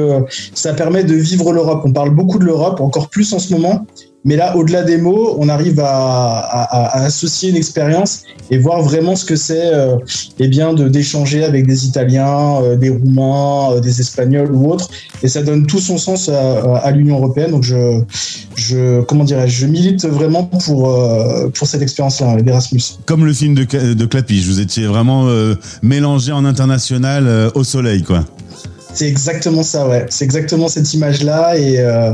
[0.53, 1.81] ça permet de vivre l'Europe.
[1.85, 3.85] On parle beaucoup de l'Europe, encore plus en ce moment.
[4.27, 9.23] Mais là, au-delà des mots, on arrive à, associer une expérience et voir vraiment ce
[9.23, 9.95] que c'est, euh,
[10.37, 14.89] eh bien, de d'échanger avec des Italiens, euh, des Roumains, euh, des Espagnols ou autres.
[15.23, 17.51] Et ça donne tout son sens à, l'Union européenne.
[17.51, 18.01] Donc, je,
[18.55, 20.93] je, comment dirais-je, je milite vraiment pour
[21.53, 22.81] pour cette expérience-là, l'Erasmus.
[23.05, 25.29] Comme le film de, de Clapiche, vous étiez vraiment
[25.81, 28.25] mélangé en international au soleil, quoi.
[28.97, 30.07] C'est exactement ça, ouais.
[30.09, 32.11] C'est exactement cette image-là et, euh,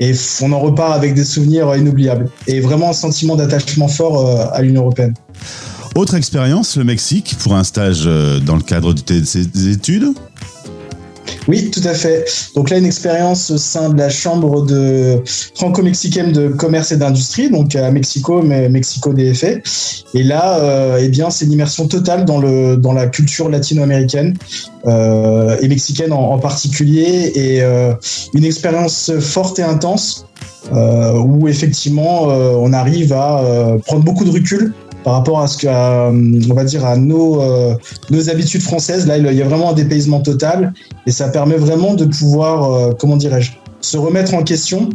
[0.00, 4.46] et on en repart avec des souvenirs inoubliables et vraiment un sentiment d'attachement fort euh,
[4.50, 5.12] à l'Union européenne.
[5.94, 9.18] Autre expérience, le Mexique, pour un stage euh, dans le cadre de tes
[9.70, 10.14] études?
[11.46, 12.24] Oui, tout à fait.
[12.54, 15.22] Donc là, une expérience au sein de la chambre de
[15.54, 19.58] franco-mexicaine de commerce et d'industrie, donc à Mexico, mais Mexico DFA.
[20.14, 24.36] Et là, euh, eh bien, c'est une immersion totale dans la culture latino-américaine
[24.86, 27.92] euh, et mexicaine en, particulier, et euh,
[28.34, 30.26] une expérience forte et intense
[30.72, 34.72] où effectivement on arrive à prendre beaucoup de recul
[35.04, 37.74] par rapport à ce que, à, on va dire, à nos, euh,
[38.10, 39.06] nos habitudes françaises.
[39.06, 40.72] Là, il y a vraiment un dépaysement total
[41.06, 44.88] et ça permet vraiment de pouvoir, euh, comment dirais-je, se remettre en question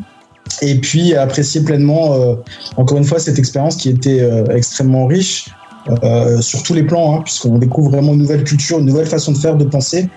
[0.61, 2.35] et puis apprécier pleinement, euh,
[2.77, 5.49] encore une fois, cette expérience qui était euh, extrêmement riche
[6.03, 9.31] euh, sur tous les plans, hein, puisqu'on découvre vraiment une nouvelle culture, une nouvelle façon
[9.31, 10.07] de faire, de penser.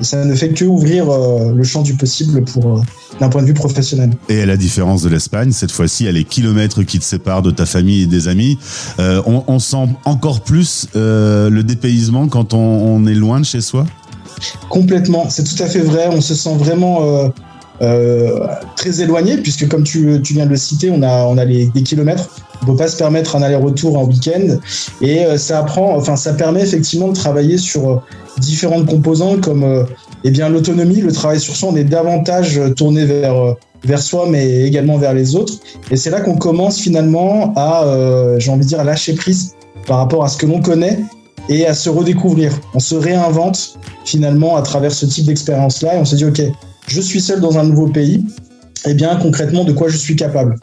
[0.00, 2.80] Et ça ne fait que ouvrir euh, le champ du possible pour euh,
[3.20, 4.10] d'un point de vue professionnel.
[4.28, 7.50] Et à la différence de l'Espagne, cette fois-ci, a les kilomètres qui te séparent de
[7.50, 8.58] ta famille et des amis.
[8.98, 13.84] On, on sent encore plus le dépaysement quand on, on est loin de chez soi?
[14.70, 16.08] Complètement, c'est tout à fait vrai.
[16.10, 17.30] On se sent vraiment
[18.76, 21.66] très éloigné, puisque comme tu, tu viens de le citer, on a, on a les,
[21.66, 22.30] des kilomètres.
[22.62, 24.58] On peut pas se permettre un aller-retour en week-end.
[25.00, 25.64] Et euh, ça
[26.36, 27.96] permet effectivement de travailler sur euh,
[28.38, 29.84] différentes composantes comme euh,
[30.24, 31.70] eh l'autonomie, le travail sur soi.
[31.72, 33.56] On est davantage tourné vers
[33.98, 35.54] soi, mais également vers les autres.
[35.90, 37.86] Et c'est là qu'on commence finalement à,
[38.38, 39.54] j'ai envie de à lâcher prise
[39.86, 40.98] par rapport à ce que l'on connaît
[41.48, 42.52] et à se redécouvrir.
[42.74, 46.42] On se réinvente finalement à travers ce type d'expérience-là et on se dit, OK,
[46.86, 48.22] je suis seul dans un nouveau pays,
[48.86, 50.56] et bien concrètement, de quoi je suis capable.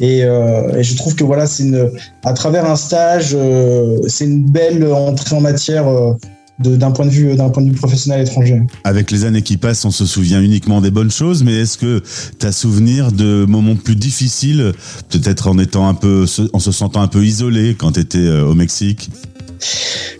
[0.00, 1.90] Et, euh, et je trouve que voilà, c'est une,
[2.24, 6.12] à travers un stage, euh, c'est une belle entrée en matière euh,
[6.58, 8.60] de- d'un point de vue, d'un point de vue professionnel étranger.
[8.84, 12.02] Avec les années qui passent, on se souvient uniquement des bonnes choses, mais est-ce que
[12.38, 14.72] tu as souvenir de moments plus difficiles,
[15.08, 18.54] peut-être en étant un peu, en se sentant un peu isolé quand tu étais au
[18.54, 19.10] Mexique?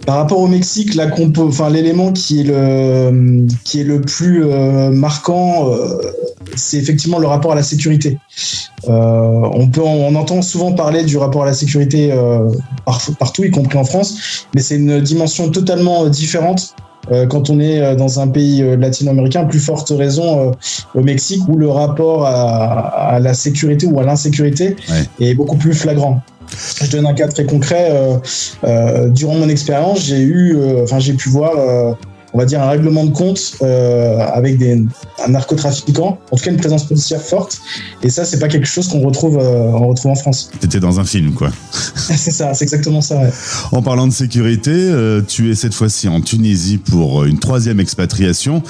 [0.07, 4.45] Par rapport au Mexique, la compo, enfin l'élément qui est le qui est le plus
[4.45, 5.99] euh, marquant, euh,
[6.57, 8.19] c'est effectivement le rapport à la sécurité.
[8.89, 12.49] Euh, on peut, on entend souvent parler du rapport à la sécurité euh,
[12.85, 16.75] par- partout, y compris en France, mais c'est une dimension totalement différente.
[17.13, 20.53] euh, Quand on est dans un pays latino-américain, plus forte raison
[20.95, 24.77] au Mexique où le rapport à, à la sécurité ou à l'insécurité
[25.21, 26.21] est beaucoup plus flagrant.
[26.83, 27.93] Je donne un cas très concret.
[29.11, 31.53] durant mon expérience, j'ai eu, enfin, j'ai pu voir,
[32.37, 34.85] on va dire, un règlement de compte euh, avec des,
[35.25, 37.63] un narcotrafiquant, en tout cas une présence policière forte.
[38.03, 40.51] Et ça, c'est pas quelque chose qu'on retrouve, euh, on retrouve en France.
[40.61, 41.51] T'étais dans un film, quoi.
[41.95, 43.17] c'est ça, c'est exactement ça.
[43.17, 43.31] ouais.
[43.73, 48.63] En parlant de sécurité, euh, tu es cette fois-ci en Tunisie pour une troisième expatriation.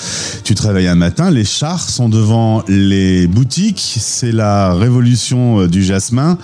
[0.45, 5.83] Tu travailles un matin, les chars sont devant les boutiques, c'est la révolution euh, du
[5.83, 6.39] jasmin.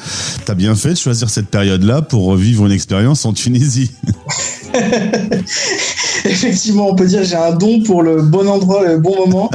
[0.44, 3.92] T'as bien fait de choisir cette période-là pour vivre une expérience en Tunisie.
[6.24, 9.50] Effectivement, on peut dire j'ai un don pour le bon endroit, le bon moment.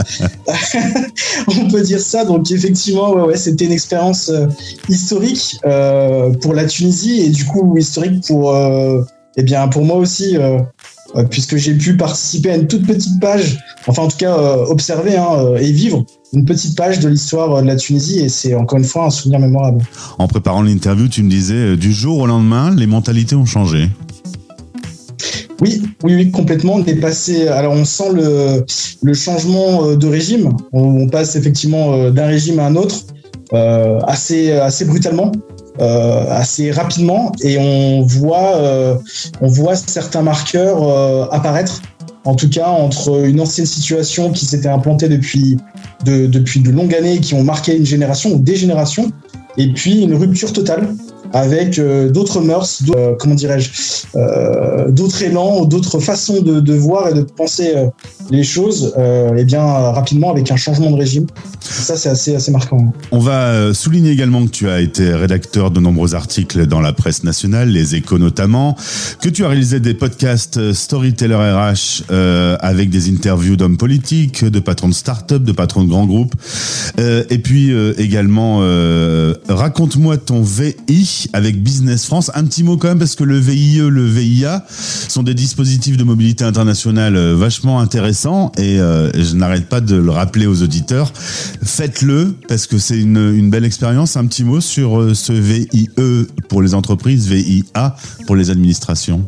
[1.47, 2.25] on peut dire ça.
[2.25, 4.47] Donc effectivement, ouais, c'était une expérience euh,
[4.89, 9.03] historique euh, pour la Tunisie et du coup historique pour, euh,
[9.37, 10.37] eh bien, pour moi aussi.
[11.31, 15.55] puisque j'ai pu participer à une toute petite page, enfin en tout cas observer hein,
[15.57, 19.05] et vivre une petite page de l'histoire de la Tunisie et c'est encore une fois
[19.05, 19.85] un souvenir mémorable.
[20.19, 23.89] En préparant l'interview, tu me disais, du jour au lendemain, les mentalités ont changé.
[25.61, 26.75] Oui, oui, oui, complètement.
[26.75, 27.47] On est passé.
[27.47, 30.55] Alors, on sent le, changement euh, de régime.
[30.71, 33.05] On, passe effectivement euh, d'un régime à un autre
[33.53, 35.31] euh, assez, assez brutalement,
[35.79, 38.99] assez rapidement, et on voit,
[39.41, 41.83] on voit certains marqueurs apparaître.
[42.25, 45.57] En tout cas, entre une ancienne situation qui s'était implantée depuis
[46.03, 49.11] de, depuis de longues années, qui ont marqué une génération ou des générations,
[49.57, 50.89] et puis une rupture totale
[51.33, 53.69] avec euh, d'autres mœurs, euh, comment dirais-je,
[54.15, 57.73] euh, d'autres élans, d'autres façons de, voir et de penser
[58.29, 58.93] les choses,
[59.37, 61.25] et bien rapidement avec un changement de régime.
[61.59, 62.93] Ça, c'est assez, assez marquant.
[63.11, 67.23] On va souligner également que tu as été rédacteur de nombreux articles dans la presse
[67.23, 68.75] nationale, les échos notamment,
[69.21, 72.03] que tu as réalisé des podcasts Storyteller RH
[72.59, 76.35] avec des interviews d'hommes politiques, de patrons de start-up, de patrons de grands groupes.
[76.97, 78.59] Et puis également,
[79.49, 82.31] raconte-moi ton VI avec Business France.
[82.33, 86.03] Un petit mot quand même parce que le VIE, le VIA sont des dispositifs de
[86.03, 91.11] mobilité internationale euh, vachement intéressants et euh, je n'arrête pas de le rappeler aux auditeurs.
[91.63, 94.17] Faites-le parce que c'est une, belle expérience.
[94.17, 95.89] Un petit mot sur euh, ce VIE
[96.49, 99.25] pour les entreprises, VIA pour les administrations.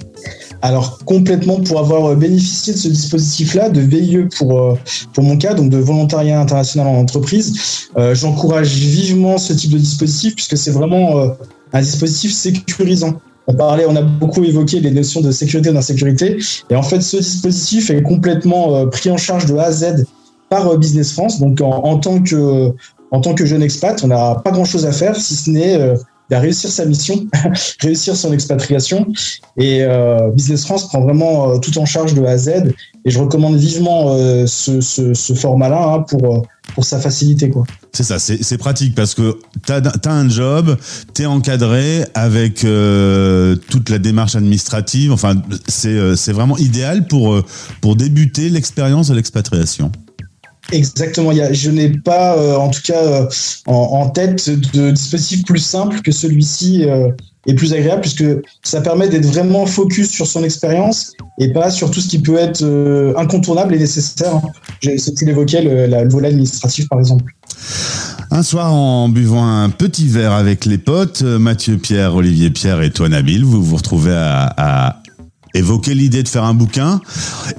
[0.62, 4.78] Alors complètement pour avoir bénéficié de ce dispositif-là, de VIE pour,
[5.14, 10.36] pour mon cas, donc de volontariat international en entreprise, j'encourage vivement ce type de dispositif
[10.36, 11.34] puisque c'est vraiment
[11.74, 13.20] un dispositif sécurisant.
[13.48, 16.38] On parlait, on a beaucoup évoqué les notions de sécurité et d'insécurité,
[16.70, 20.06] et en fait ce dispositif est complètement euh, pris en charge de A à Z
[20.50, 21.40] par euh, Business France.
[21.40, 22.72] Donc en, tant que
[23.12, 25.96] en tant que jeune expat, on n'a pas grand-chose à faire si ce n'est
[26.30, 27.28] de réussir sa mission,
[27.82, 29.08] réussir son expatriation.
[29.58, 32.50] Et euh, Business France prend vraiment euh, tout en charge de A à Z.
[33.06, 37.50] Et je recommande vivement euh, ce, ce, format-là hein, pour, pour sa facilité.
[37.50, 37.64] Quoi.
[37.94, 40.78] C'est ça, c'est pratique parce que tu as, un job,
[41.14, 45.12] tu es encadré avec toute la démarche administrative.
[45.12, 47.42] Enfin, c'est vraiment idéal pour,
[47.82, 49.92] pour débuter l'expérience de l'expatriation.
[50.72, 51.32] Exactement.
[51.52, 53.26] Je n'ai pas, euh, en tout cas, euh,
[53.66, 57.10] en, tête de dispositif plus simple que celui-ci euh,
[57.48, 58.26] et plus agréable puisque
[58.64, 62.38] ça permet d'être vraiment focus sur son expérience et pas sur tout ce qui peut
[62.38, 62.64] être
[63.18, 64.36] incontournable et nécessaire.
[64.36, 64.42] hein.
[64.84, 67.34] C'est- Tu l'évoquais, le, le volet administratif par exemple.
[68.32, 72.92] Un soir, en buvant un petit verre avec les potes, Mathieu Pierre, Olivier Pierre et
[72.92, 75.02] toi Nabil, vous vous retrouvez à
[75.54, 77.02] évoquer l'idée de faire un bouquin.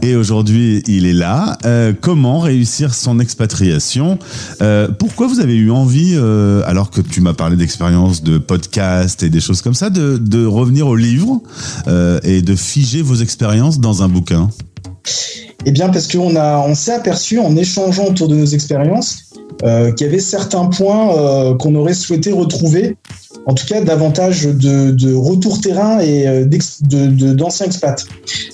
[0.03, 1.59] Et aujourd'hui, il est là.
[1.65, 4.19] Euh, comment réussir son expatriation?
[4.63, 9.23] Euh, Pourquoi vous avez eu envie, euh, alors que tu m'as parlé d'expérience de podcast
[9.23, 11.41] et des choses comme ça, de, de revenir au livre
[12.25, 14.49] et de figer vos expériences dans un bouquin?
[15.67, 19.31] Eh bien, parce qu'on on s'est aperçu en échangeant autour de nos expériences
[19.63, 22.97] euh, qu'il y avait certains points euh, qu'on aurait souhaité retrouver,
[23.45, 26.47] en tout cas davantage de, retour terrain et euh,
[26.87, 28.07] d'anciens expats.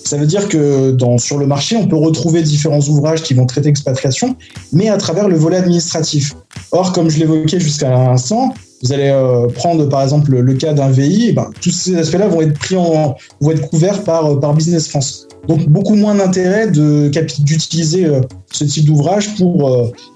[0.04, 3.68] Ça veut dire que sur le marché, on peut retrouver différents ouvrages qui vont traiter
[3.68, 4.36] expatriation,
[4.72, 6.34] mais à travers le volet administratif.
[6.72, 10.90] Or, comme je l'évoquais jusqu'à l'instant, vous allez euh, prendre par exemple le, cas d'un
[10.90, 14.40] VI, et ben, tous ces aspects-là vont être pris en, vont être couverts par, euh,
[14.40, 15.26] par Business France.
[15.48, 18.20] Donc beaucoup moins d'intérêt d'utiliser euh,
[18.50, 19.68] ce type d'ouvrage pour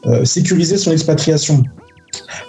[0.07, 1.63] euh, sécuriser son expatriation.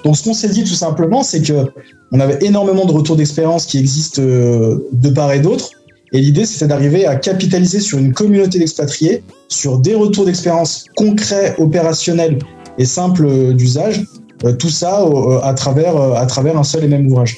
[0.03, 1.67] Donc ce qu'on s'est dit tout simplement, c'est que
[2.11, 5.69] on avait énormément de retours d'expérience qui existent de part et d'autre.
[6.11, 11.55] Et l'idée, c'était d'arriver à capitaliser sur une communauté d'expatriés, sur des retours d'expérience concrets,
[11.57, 12.39] opérationnels
[12.77, 14.03] et simples d'usage.
[14.43, 17.37] Euh, tout ça euh, à travers euh, à travers un seul et même ouvrage.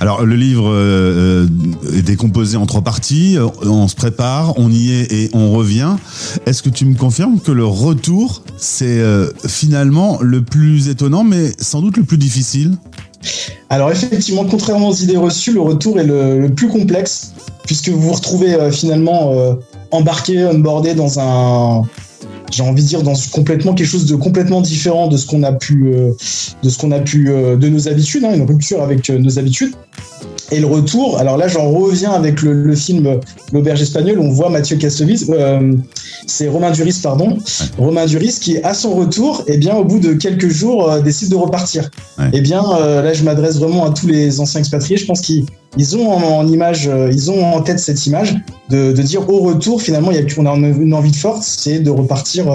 [0.00, 0.72] Alors le livre
[1.92, 3.36] est décomposé en trois parties.
[3.62, 5.96] On se prépare, on y est et on revient.
[6.46, 9.02] Est-ce que tu me confirmes que le retour, c'est
[9.46, 12.76] finalement le plus étonnant, mais sans doute le plus difficile?
[13.70, 17.32] Alors effectivement, contrairement aux idées reçues, le retour est le, le plus complexe
[17.66, 19.34] puisque vous vous retrouvez finalement
[19.90, 21.82] embarqué, onboardé dans un,
[22.50, 25.52] j'ai envie de dire dans complètement quelque chose de complètement différent de ce qu'on a
[25.52, 26.12] pu, euh,
[26.62, 29.38] de ce qu'on a pu, euh, de nos habitudes, hein, une rupture avec euh, nos
[29.38, 29.72] habitudes.
[30.50, 33.20] Et le retour, alors là j'en reviens avec le, le film
[33.52, 35.74] L'auberge espagnole, on voit Mathieu Kassovitz, euh,
[36.26, 37.36] c'est Romain Duris, pardon,
[37.76, 41.30] Romain Duris qui à son retour, eh bien au bout de quelques jours euh, décide
[41.30, 41.90] de repartir.
[42.32, 45.44] Eh bien euh, là je m'adresse vraiment à tous les anciens expatriés, je pense qu'ils
[45.76, 48.34] ils ont en, en image, euh, ils ont en tête cette image
[48.70, 51.56] de, de dire au retour finalement il y a on a une, envie de force,
[51.60, 52.46] c'est de repartir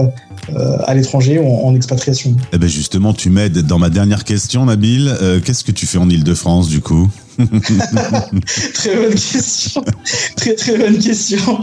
[0.86, 2.36] à l'étranger en, en expatriation.
[2.52, 5.10] Eh ben justement, tu m'aides dans ma dernière question, Nabil.
[5.46, 7.08] Qu'est-ce que tu fais en Île-de-France du coup?
[8.74, 9.84] très bonne question.
[10.36, 11.60] très très bonne question.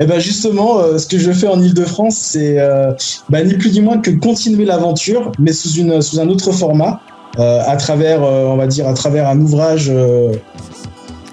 [0.00, 2.92] Et ben justement, euh, ce que je fais en Ile-de-France, c'est euh,
[3.28, 7.00] bah, ni plus ni moins que continuer l'aventure, mais sous une sous un autre format,
[7.38, 9.90] euh, à travers, on va dire, à travers un ouvrage.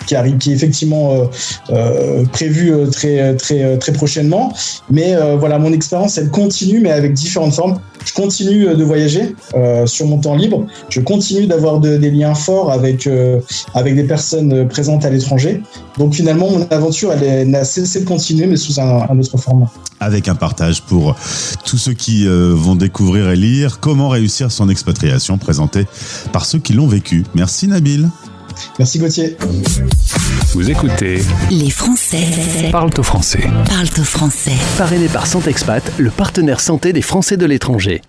[0.06, 1.26] Qui arrive, qui est effectivement euh,
[1.72, 4.54] euh, prévu euh, très très très prochainement.
[4.89, 7.80] Mais voilà, mon expérience elle continue, mais avec différentes formes.
[8.04, 9.36] Je continue de voyager
[9.86, 10.66] sur mon temps libre.
[10.89, 13.08] Je continue d'avoir de- des liens forts avec
[13.76, 15.62] avec des personnes présentes à l'étranger.
[15.99, 19.70] Donc finalement, mon aventure elle n'a cessé de continuer, mais sous un, un autre format.
[19.99, 21.16] Avec un partage pour
[21.64, 25.86] tous ceux qui vont découvrir et lire comment réussir son expatriation présenté
[26.34, 27.24] par ceux qui l'ont vécu.
[27.36, 28.10] Merci Nabil.
[28.80, 29.38] Merci Gauthier.
[30.53, 33.39] Vous écoutez Les Français Parle au français.
[33.68, 34.53] parlent au français.
[34.78, 38.01] Parrainé par Santexpat, le partenaire santé des Français de l'étranger.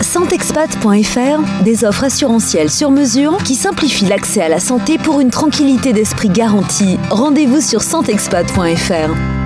[0.00, 5.92] Santexpat.fr, des offres assurantielles sur mesure qui simplifient l'accès à la santé pour une tranquillité
[5.92, 6.98] d'esprit garantie.
[7.10, 9.43] Rendez-vous sur santexpat.fr.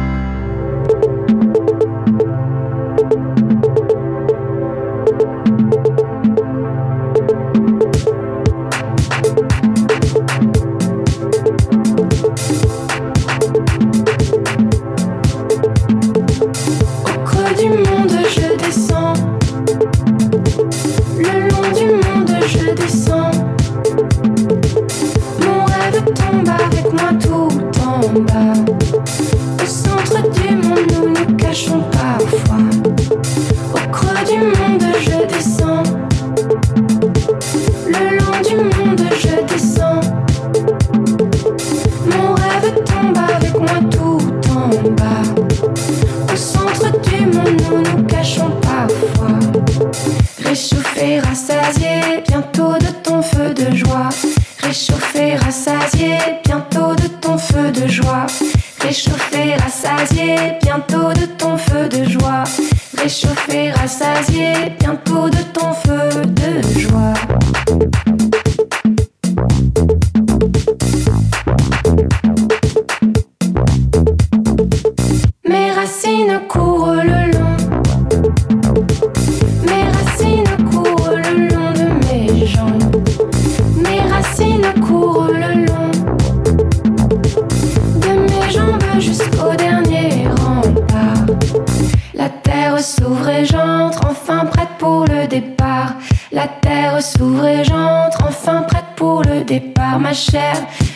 [96.39, 99.99] La terre s'ouvre et j'entre, enfin prête pour le départ.
[99.99, 100.55] Ma chair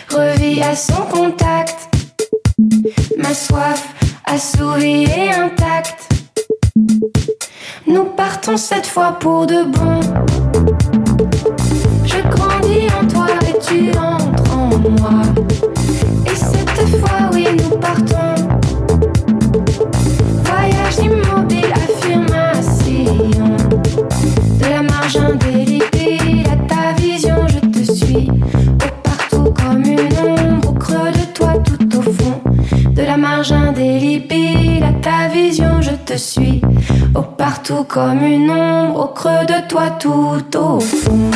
[0.08, 1.88] revit à son contact.
[3.18, 3.88] Ma soif
[4.24, 6.08] assouvie et intacte.
[7.88, 9.98] Nous partons cette fois pour de bon.
[12.04, 15.71] Je grandis en toi et tu entres en moi.
[36.12, 36.60] Te suis.
[37.14, 41.30] Au partout comme une ombre, au creux de toi, tout au fond.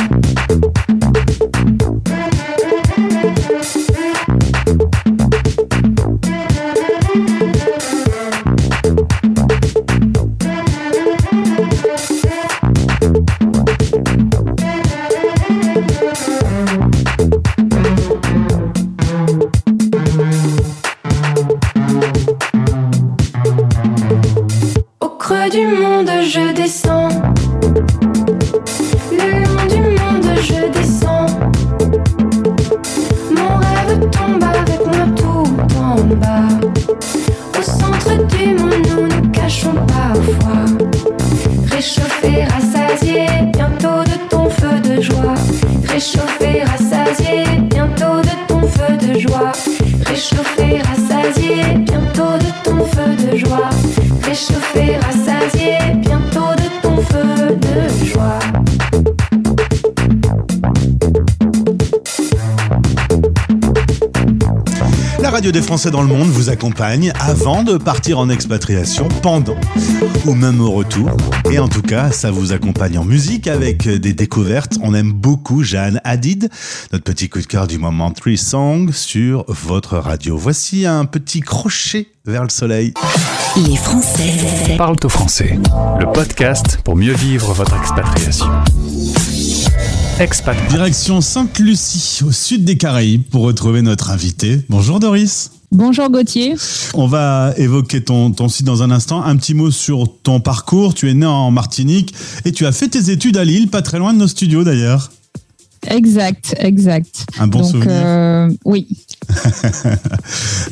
[65.57, 69.55] Des Français dans le monde vous accompagne avant de partir en expatriation, pendant
[70.27, 71.09] ou même au retour.
[71.51, 74.77] Et en tout cas, ça vous accompagne en musique avec des découvertes.
[74.83, 76.49] On aime beaucoup Jeanne Hadid,
[76.91, 80.37] notre petit coup de cœur du moment Three Song sur votre radio.
[80.37, 82.93] Voici un petit crochet vers le soleil.
[83.55, 85.57] Les Français Parle au français,
[85.99, 88.45] le podcast pour mieux vivre votre expatriation.
[90.19, 90.55] Expat.
[90.69, 94.61] Direction Sainte-Lucie, au sud des Caraïbes, pour retrouver notre invité.
[94.69, 95.51] Bonjour Doris.
[95.71, 96.55] Bonjour Gauthier.
[96.93, 99.23] On va évoquer ton, ton site dans un instant.
[99.23, 100.93] Un petit mot sur ton parcours.
[100.95, 102.15] Tu es né en Martinique
[102.45, 105.11] et tu as fait tes études à Lille, pas très loin de nos studios d'ailleurs.
[105.87, 107.25] Exact, exact.
[107.37, 107.91] Un bon Donc, souvenir.
[107.93, 108.87] euh, oui,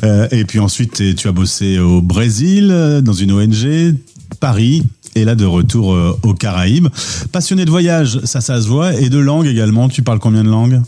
[0.04, 3.94] Euh, et puis ensuite, tu as bossé au Brésil, euh, dans une ONG,
[4.40, 4.82] Paris,
[5.16, 6.88] et là de retour euh, aux Caraïbes.
[7.32, 9.88] Passionné de voyage, ça, ça se voit, et de langue également.
[9.88, 10.82] Tu parles combien de langues?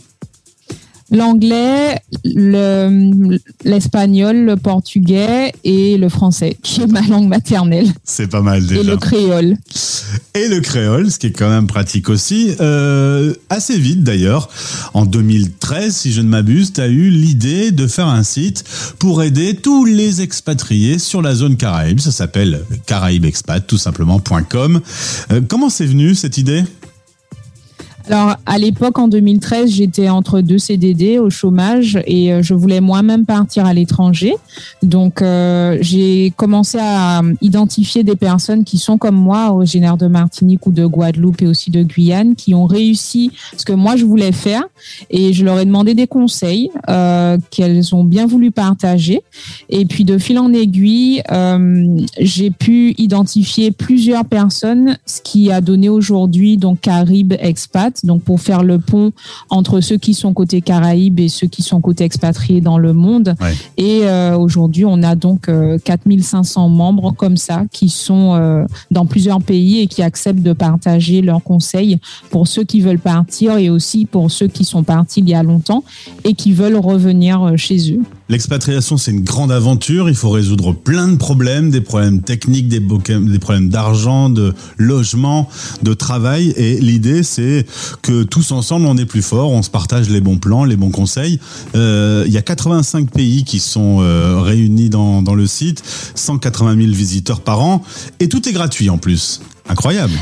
[1.11, 8.41] L'anglais, le- l'espagnol, le portugais et le français, qui est ma langue maternelle, C'est pas
[8.41, 8.83] mal et déjà.
[8.83, 9.57] le créole.
[10.35, 12.51] Et le créole, ce qui est quand même pratique aussi.
[12.61, 14.49] Euh, assez vite d'ailleurs,
[14.93, 18.63] en 2013, si je ne m'abuse, tu as eu l'idée de faire un site
[18.99, 21.99] pour aider tous les expatriés sur la zone Caraïbe.
[21.99, 24.81] Ça s'appelle caraïbexpat, tout simplement.com.
[25.31, 26.63] Euh, comment c'est venu cette idée?
[28.11, 32.81] Alors, à l'époque, en 2013, j'étais entre deux CDD au chômage et euh, je voulais
[32.81, 34.33] moi-même partir à l'étranger.
[34.81, 40.65] Donc, euh, j'ai commencé à identifier des personnes qui sont comme moi, originaires de Martinique
[40.65, 44.31] ou de Guadeloupe et aussi de Guyane, qui ont réussi ce que moi je voulais
[44.31, 44.63] faire.
[45.11, 49.21] Et je leur ai demandé des conseils euh, qu'elles ont bien voulu partager.
[49.69, 51.21] Et puis, de fil en aiguille,
[52.19, 58.39] j'ai pu identifier plusieurs personnes, ce qui a donné aujourd'hui donc Caraïbes Expat, donc pour
[58.41, 59.11] faire le pont
[59.49, 63.35] entre ceux qui sont côté Caraïbes et ceux qui sont côté expatriés dans le monde.
[63.41, 63.53] Ouais.
[63.77, 69.05] Et euh, aujourd'hui, on a donc euh, 4500 membres comme ça qui sont euh, dans
[69.05, 73.69] plusieurs pays et qui acceptent de partager leurs conseils pour ceux qui veulent partir et
[73.69, 75.83] aussi pour ceux qui sont partis il y a longtemps
[76.23, 78.01] et qui veulent revenir euh, chez eux.
[78.29, 80.07] L'expatriation, c'est une grande aventure.
[80.07, 85.49] Il faut résoudre plein de problèmes, des problèmes techniques, des, problèmes d'argent, de logement,
[85.81, 86.53] de travail.
[86.55, 87.65] Et l'idée, c'est
[88.03, 89.49] que tous ensemble, on est plus fort.
[89.49, 91.39] On se partage les bons plans, les bons conseils.
[91.75, 95.81] Euh, Il y a 85 pays qui sont euh, réunis dans, dans le site,
[96.13, 97.81] 180 000 visiteurs par an.
[98.19, 99.41] Et tout est gratuit en plus.
[99.67, 100.13] Incroyable.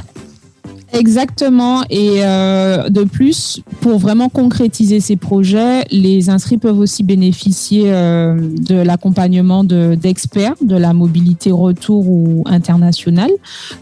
[0.94, 1.84] Exactement.
[1.90, 8.40] Et euh, de plus, pour vraiment concrétiser ces projets, les inscrits peuvent aussi bénéficier euh,
[8.40, 13.32] de l'accompagnement de- d'experts de, la mobilité retour ou internationale.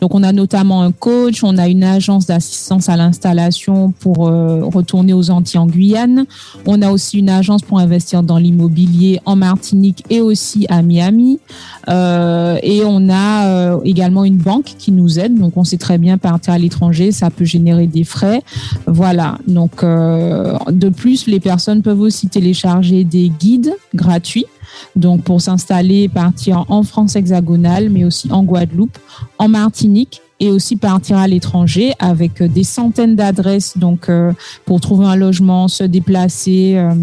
[0.02, 4.62] Donc, on a notamment un coach, on a une agence d'assistance à l'installation pour euh,
[4.64, 6.26] retourner aux Antilles en Guyane.
[6.66, 11.40] On a aussi une agence pour investir dans l'immobilier en Martinique et aussi à Miami.
[11.90, 15.38] Euh, et on a euh, également une banque qui nous aide.
[15.38, 18.42] Donc, on sait très bien partir à l'étranger, ça peut générer des frais.
[18.88, 19.38] Voilà.
[19.48, 24.46] Donc, euh, de plus, les personnes peuvent aussi télécharger des guides gratuits.
[24.96, 28.98] Donc, pour s'installer, partir en France hexagonale, mais aussi en Guadeloupe,
[29.38, 34.34] en Martinique et aussi partir à l'étranger avec euh, des centaines d'adresses donc euh,
[34.66, 36.94] pour trouver un logement, se déplacer, euh,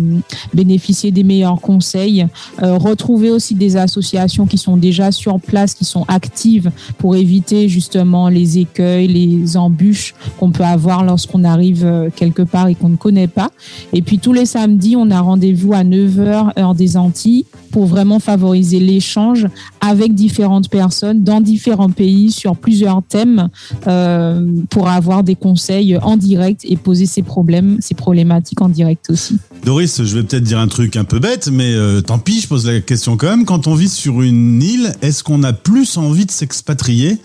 [0.52, 2.26] bénéficier des meilleurs conseils,
[2.62, 7.68] euh, retrouver aussi des associations qui sont déjà sur place, qui sont actives pour éviter
[7.68, 12.90] justement les écueils, les embûches qu'on peut avoir lorsqu'on arrive euh, quelque part et qu'on
[12.90, 13.50] ne connaît pas.
[13.92, 18.20] Et puis tous les samedis, on a rendez-vous à 9h heure des Antilles pour vraiment
[18.20, 19.48] favoriser l'échange
[19.80, 23.48] avec différentes personnes dans différents pays sur plusieurs thèmes
[23.88, 29.10] euh, pour avoir des conseils en direct et poser ses problèmes, ses problématiques en direct
[29.10, 29.38] aussi.
[29.64, 32.48] Doris, je vais peut-être dire un truc un peu bête, mais euh, tant pis, je
[32.48, 33.44] pose la question quand même.
[33.44, 37.18] Quand on vit sur une île, est-ce qu'on a plus envie de s'expatrier,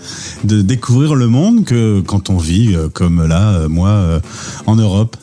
[0.46, 4.22] de découvrir le monde que quand on vit euh, comme là, moi,
[4.66, 5.18] en Europe?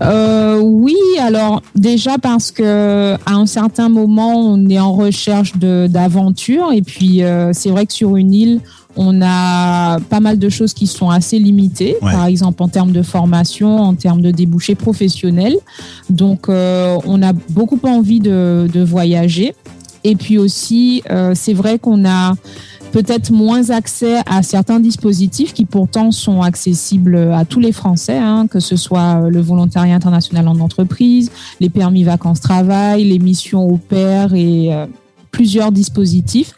[0.00, 6.72] Euh, oui, alors déjà parce que à un certain moment, on est en recherche d'aventure
[6.72, 8.60] et puis euh, c'est vrai que sur une île,
[8.96, 12.12] on a pas mal de choses qui sont assez limitées, Ouais.
[12.12, 15.56] par exemple en termes de formation, en termes de débouchés professionnels.
[16.10, 19.54] Donc, euh, on a beaucoup envie de, de voyager.
[20.04, 22.34] Et puis aussi, euh, c'est vrai qu'on a
[22.92, 28.46] peut-être moins accès à certains dispositifs qui pourtant sont accessibles à tous les Français, hein,
[28.46, 31.30] que ce soit le volontariat international en entreprise,
[31.60, 34.86] les permis vacances-travail, les missions au pair et euh,
[35.30, 36.52] plusieurs dispositifs.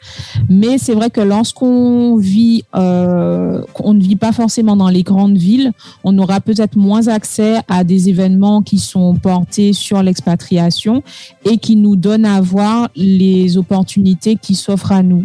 [0.49, 5.37] Mais c'est vrai que lorsqu'on vit, euh, qu'on ne vit pas forcément dans les grandes
[5.37, 5.73] villes,
[6.05, 11.03] on aura peut-être moins accès à des événements qui sont portés sur l'expatriation
[11.45, 15.25] et qui nous donnent à voir les opportunités qui s'offrent à nous.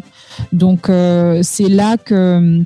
[0.54, 2.64] Donc euh, c'est là que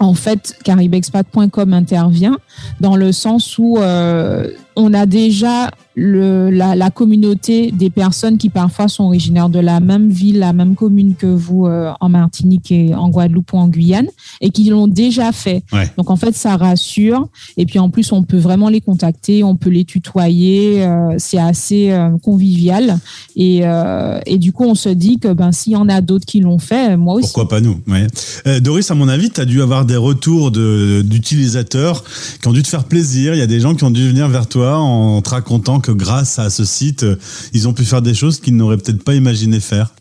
[0.00, 2.38] en fait, caribexpat.com intervient
[2.80, 8.48] dans le sens où euh, on a déjà le, la, la communauté des personnes qui
[8.48, 12.72] parfois sont originaires de la même ville, la même commune que vous euh, en Martinique
[12.72, 14.08] et en Guadeloupe ou en Guyane
[14.40, 15.62] et qui l'ont déjà fait.
[15.72, 15.88] Ouais.
[15.96, 17.28] Donc en fait, ça rassure.
[17.56, 20.84] Et puis en plus, on peut vraiment les contacter, on peut les tutoyer.
[20.84, 22.98] euh, c'est assez euh, convivial.
[23.36, 23.62] Et,
[24.26, 26.58] et du coup, on se dit que ben s'il y en a d'autres qui l'ont
[26.58, 27.26] fait, moi aussi.
[27.26, 28.60] Pourquoi pas nous ouais.
[28.60, 32.02] Doris, à mon avis, tu as dû avoir des retours de- d'utilisateurs
[32.40, 33.34] qui ont dû te faire plaisir.
[33.34, 35.92] Il y a des gens qui ont dû venir vers toi en te racontant que
[35.92, 37.16] grâce à ce site, euh,
[37.52, 39.94] ils ont pu faire des choses qu'ils n'auraient peut-être pas imaginé faire.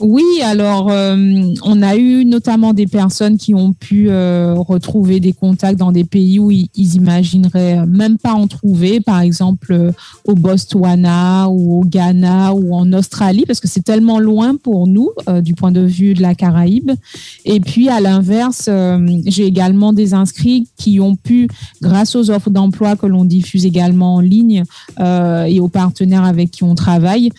[0.00, 1.16] Oui, alors euh,
[1.62, 6.04] on a eu notamment des personnes qui ont pu euh, retrouver des contacts dans des
[6.04, 9.92] pays où ils, ils imagineraient même pas en trouver, par exemple euh,
[10.24, 15.10] au Botswana ou au Ghana ou en Australie, parce que c'est tellement loin pour nous
[15.42, 16.90] du point de vue de la Caraïbe.
[17.44, 18.68] Et puis à l'inverse,
[19.26, 21.48] j'ai également des inscrits qui ont pu,
[21.80, 24.64] grâce aux offres d'emploi que l'on diffuse également en ligne
[24.98, 27.30] et aux partenaires avec qui on travaille,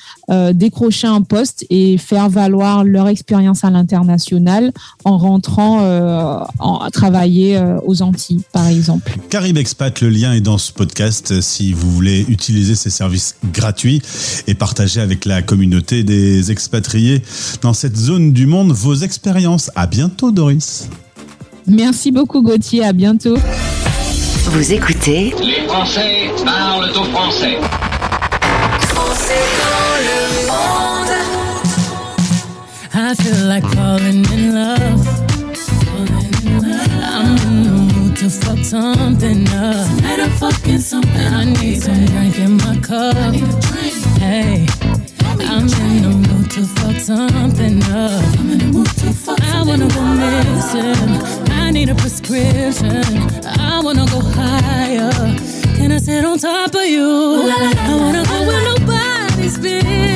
[0.54, 4.72] décrocher un poste et faire valoir leur expérience à l'international
[5.06, 9.18] en rentrant euh, en, à travailler euh, aux Antilles, par exemple.
[9.30, 14.02] Carib Expat, le lien est dans ce podcast si vous voulez utiliser ces services gratuits
[14.48, 17.22] et partager avec la communauté des expatriés
[17.62, 19.72] dans cette zone du monde vos expériences.
[19.76, 20.90] À bientôt, Doris.
[21.68, 23.38] Merci beaucoup Gauthier, à bientôt.
[24.46, 27.58] Vous écoutez Les Français parlent au français.
[28.82, 30.93] Français dans le monde.
[33.14, 35.08] I feel like falling in love.
[37.14, 39.86] I'm in the mood to fuck something up.
[39.98, 41.22] Tonight I'm fucking something.
[41.22, 43.16] I need some drink in my cup.
[44.18, 44.66] Hey,
[45.46, 48.40] I'm in the mood to fuck something up.
[48.40, 51.52] I'm in the mood to fuck I wanna go missing.
[51.52, 53.04] I need a prescription.
[53.46, 55.12] I wanna go higher.
[55.78, 57.44] Can I sit on top of you?
[57.48, 60.13] I wanna go where nobody's been.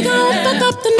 [0.00, 0.99] We gon' fuck up the night.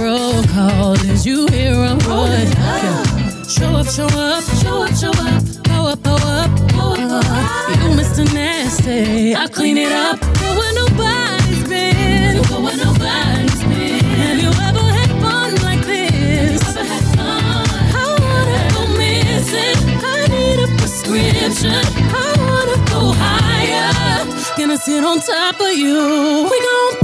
[0.00, 2.48] Roll call as you hear a wood.
[3.48, 5.42] Show up, show up, show up, show up.
[5.64, 7.24] Pow up, pow up, pow up.
[7.82, 8.24] You Mr.
[8.32, 10.18] Nasty, I clean it up.
[10.20, 12.42] Go where nobody's been.
[12.48, 14.04] Go where nobody's been.
[14.22, 16.62] Have you ever had fun like this?
[16.68, 17.64] Ever had fun?
[17.92, 19.78] I wanna go missing.
[20.02, 21.84] I need a prescription.
[22.24, 24.24] I wanna go higher.
[24.56, 26.48] Gonna sit on top of you.
[26.50, 26.99] We gon'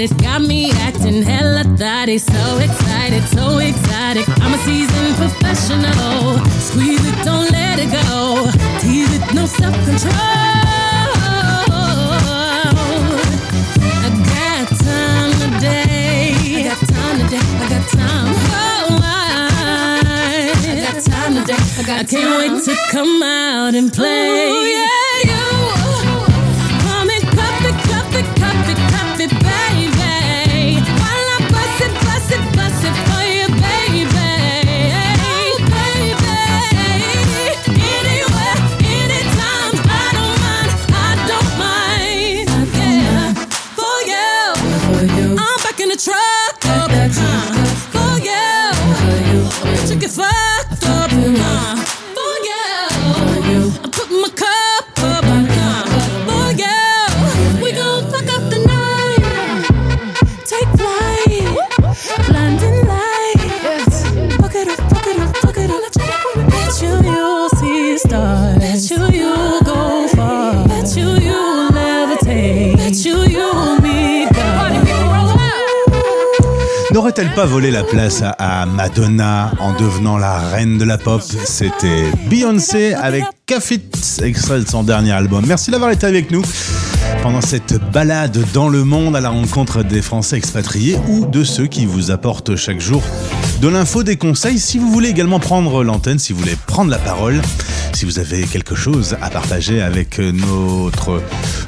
[0.00, 0.22] Ride.
[0.22, 2.18] Got me acting hella thotty.
[2.18, 4.28] So excited, so exotic.
[4.40, 6.38] I'm a seasoned professional.
[6.58, 8.50] Squeeze it, don't let it go.
[8.80, 10.12] Tease it, no self control.
[13.92, 16.34] I got time today.
[16.56, 17.38] I got time today.
[17.38, 18.34] I got time.
[18.52, 21.62] Oh, I, I got time today.
[21.78, 24.48] I, got I can't wait to come out and play.
[24.48, 25.39] Ooh, yeah, you.
[77.10, 81.20] N'aurait-elle pas volé la place à, Madonna en devenant la reine de la pop?
[81.20, 83.82] C'était Beyoncé avec Cafit,
[84.22, 85.44] extrait de son dernier album.
[85.44, 86.44] Merci d'avoir été avec nous
[87.22, 91.66] pendant cette balade dans le monde à la rencontre des Français expatriés ou de ceux
[91.66, 93.02] qui vous apportent chaque jour
[93.60, 94.58] de l'info, des conseils.
[94.58, 97.40] Si vous voulez également prendre l'antenne, si vous voulez prendre la parole,
[97.92, 101.22] si vous avez quelque chose à partager avec notre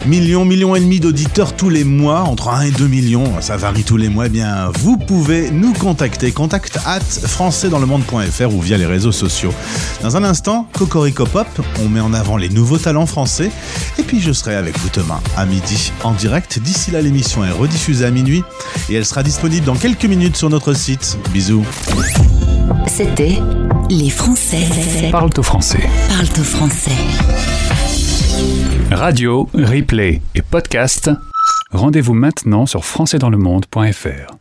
[0.06, 3.84] million, million et demi d'auditeurs tous les mois, entre 1 et 2 millions, ça varie
[3.84, 6.32] tous les mois, eh bien, vous pouvez nous contacter.
[6.32, 9.52] Contact at françaisdanslemonde.fr ou via les réseaux sociaux.
[10.02, 11.48] Dans un instant, Cocorico Pop,
[11.84, 13.50] on met en avant les nouveaux talents français.
[13.98, 16.58] Et puis, je serai avec vous demain à midi en direct.
[16.58, 18.42] D'ici là, l'émission est rediffusée à minuit
[18.88, 21.18] et elle sera disponible dans quelques minutes sur notre site.
[21.32, 21.64] Bisous.
[22.86, 23.38] C'était
[23.90, 24.66] Les Français.
[25.10, 25.88] Parle au français.
[26.08, 26.92] Parle au français.
[28.90, 31.10] Radio, replay et podcast.
[31.72, 34.36] Rendez-vous maintenant sur françaisdanslemonde.fr.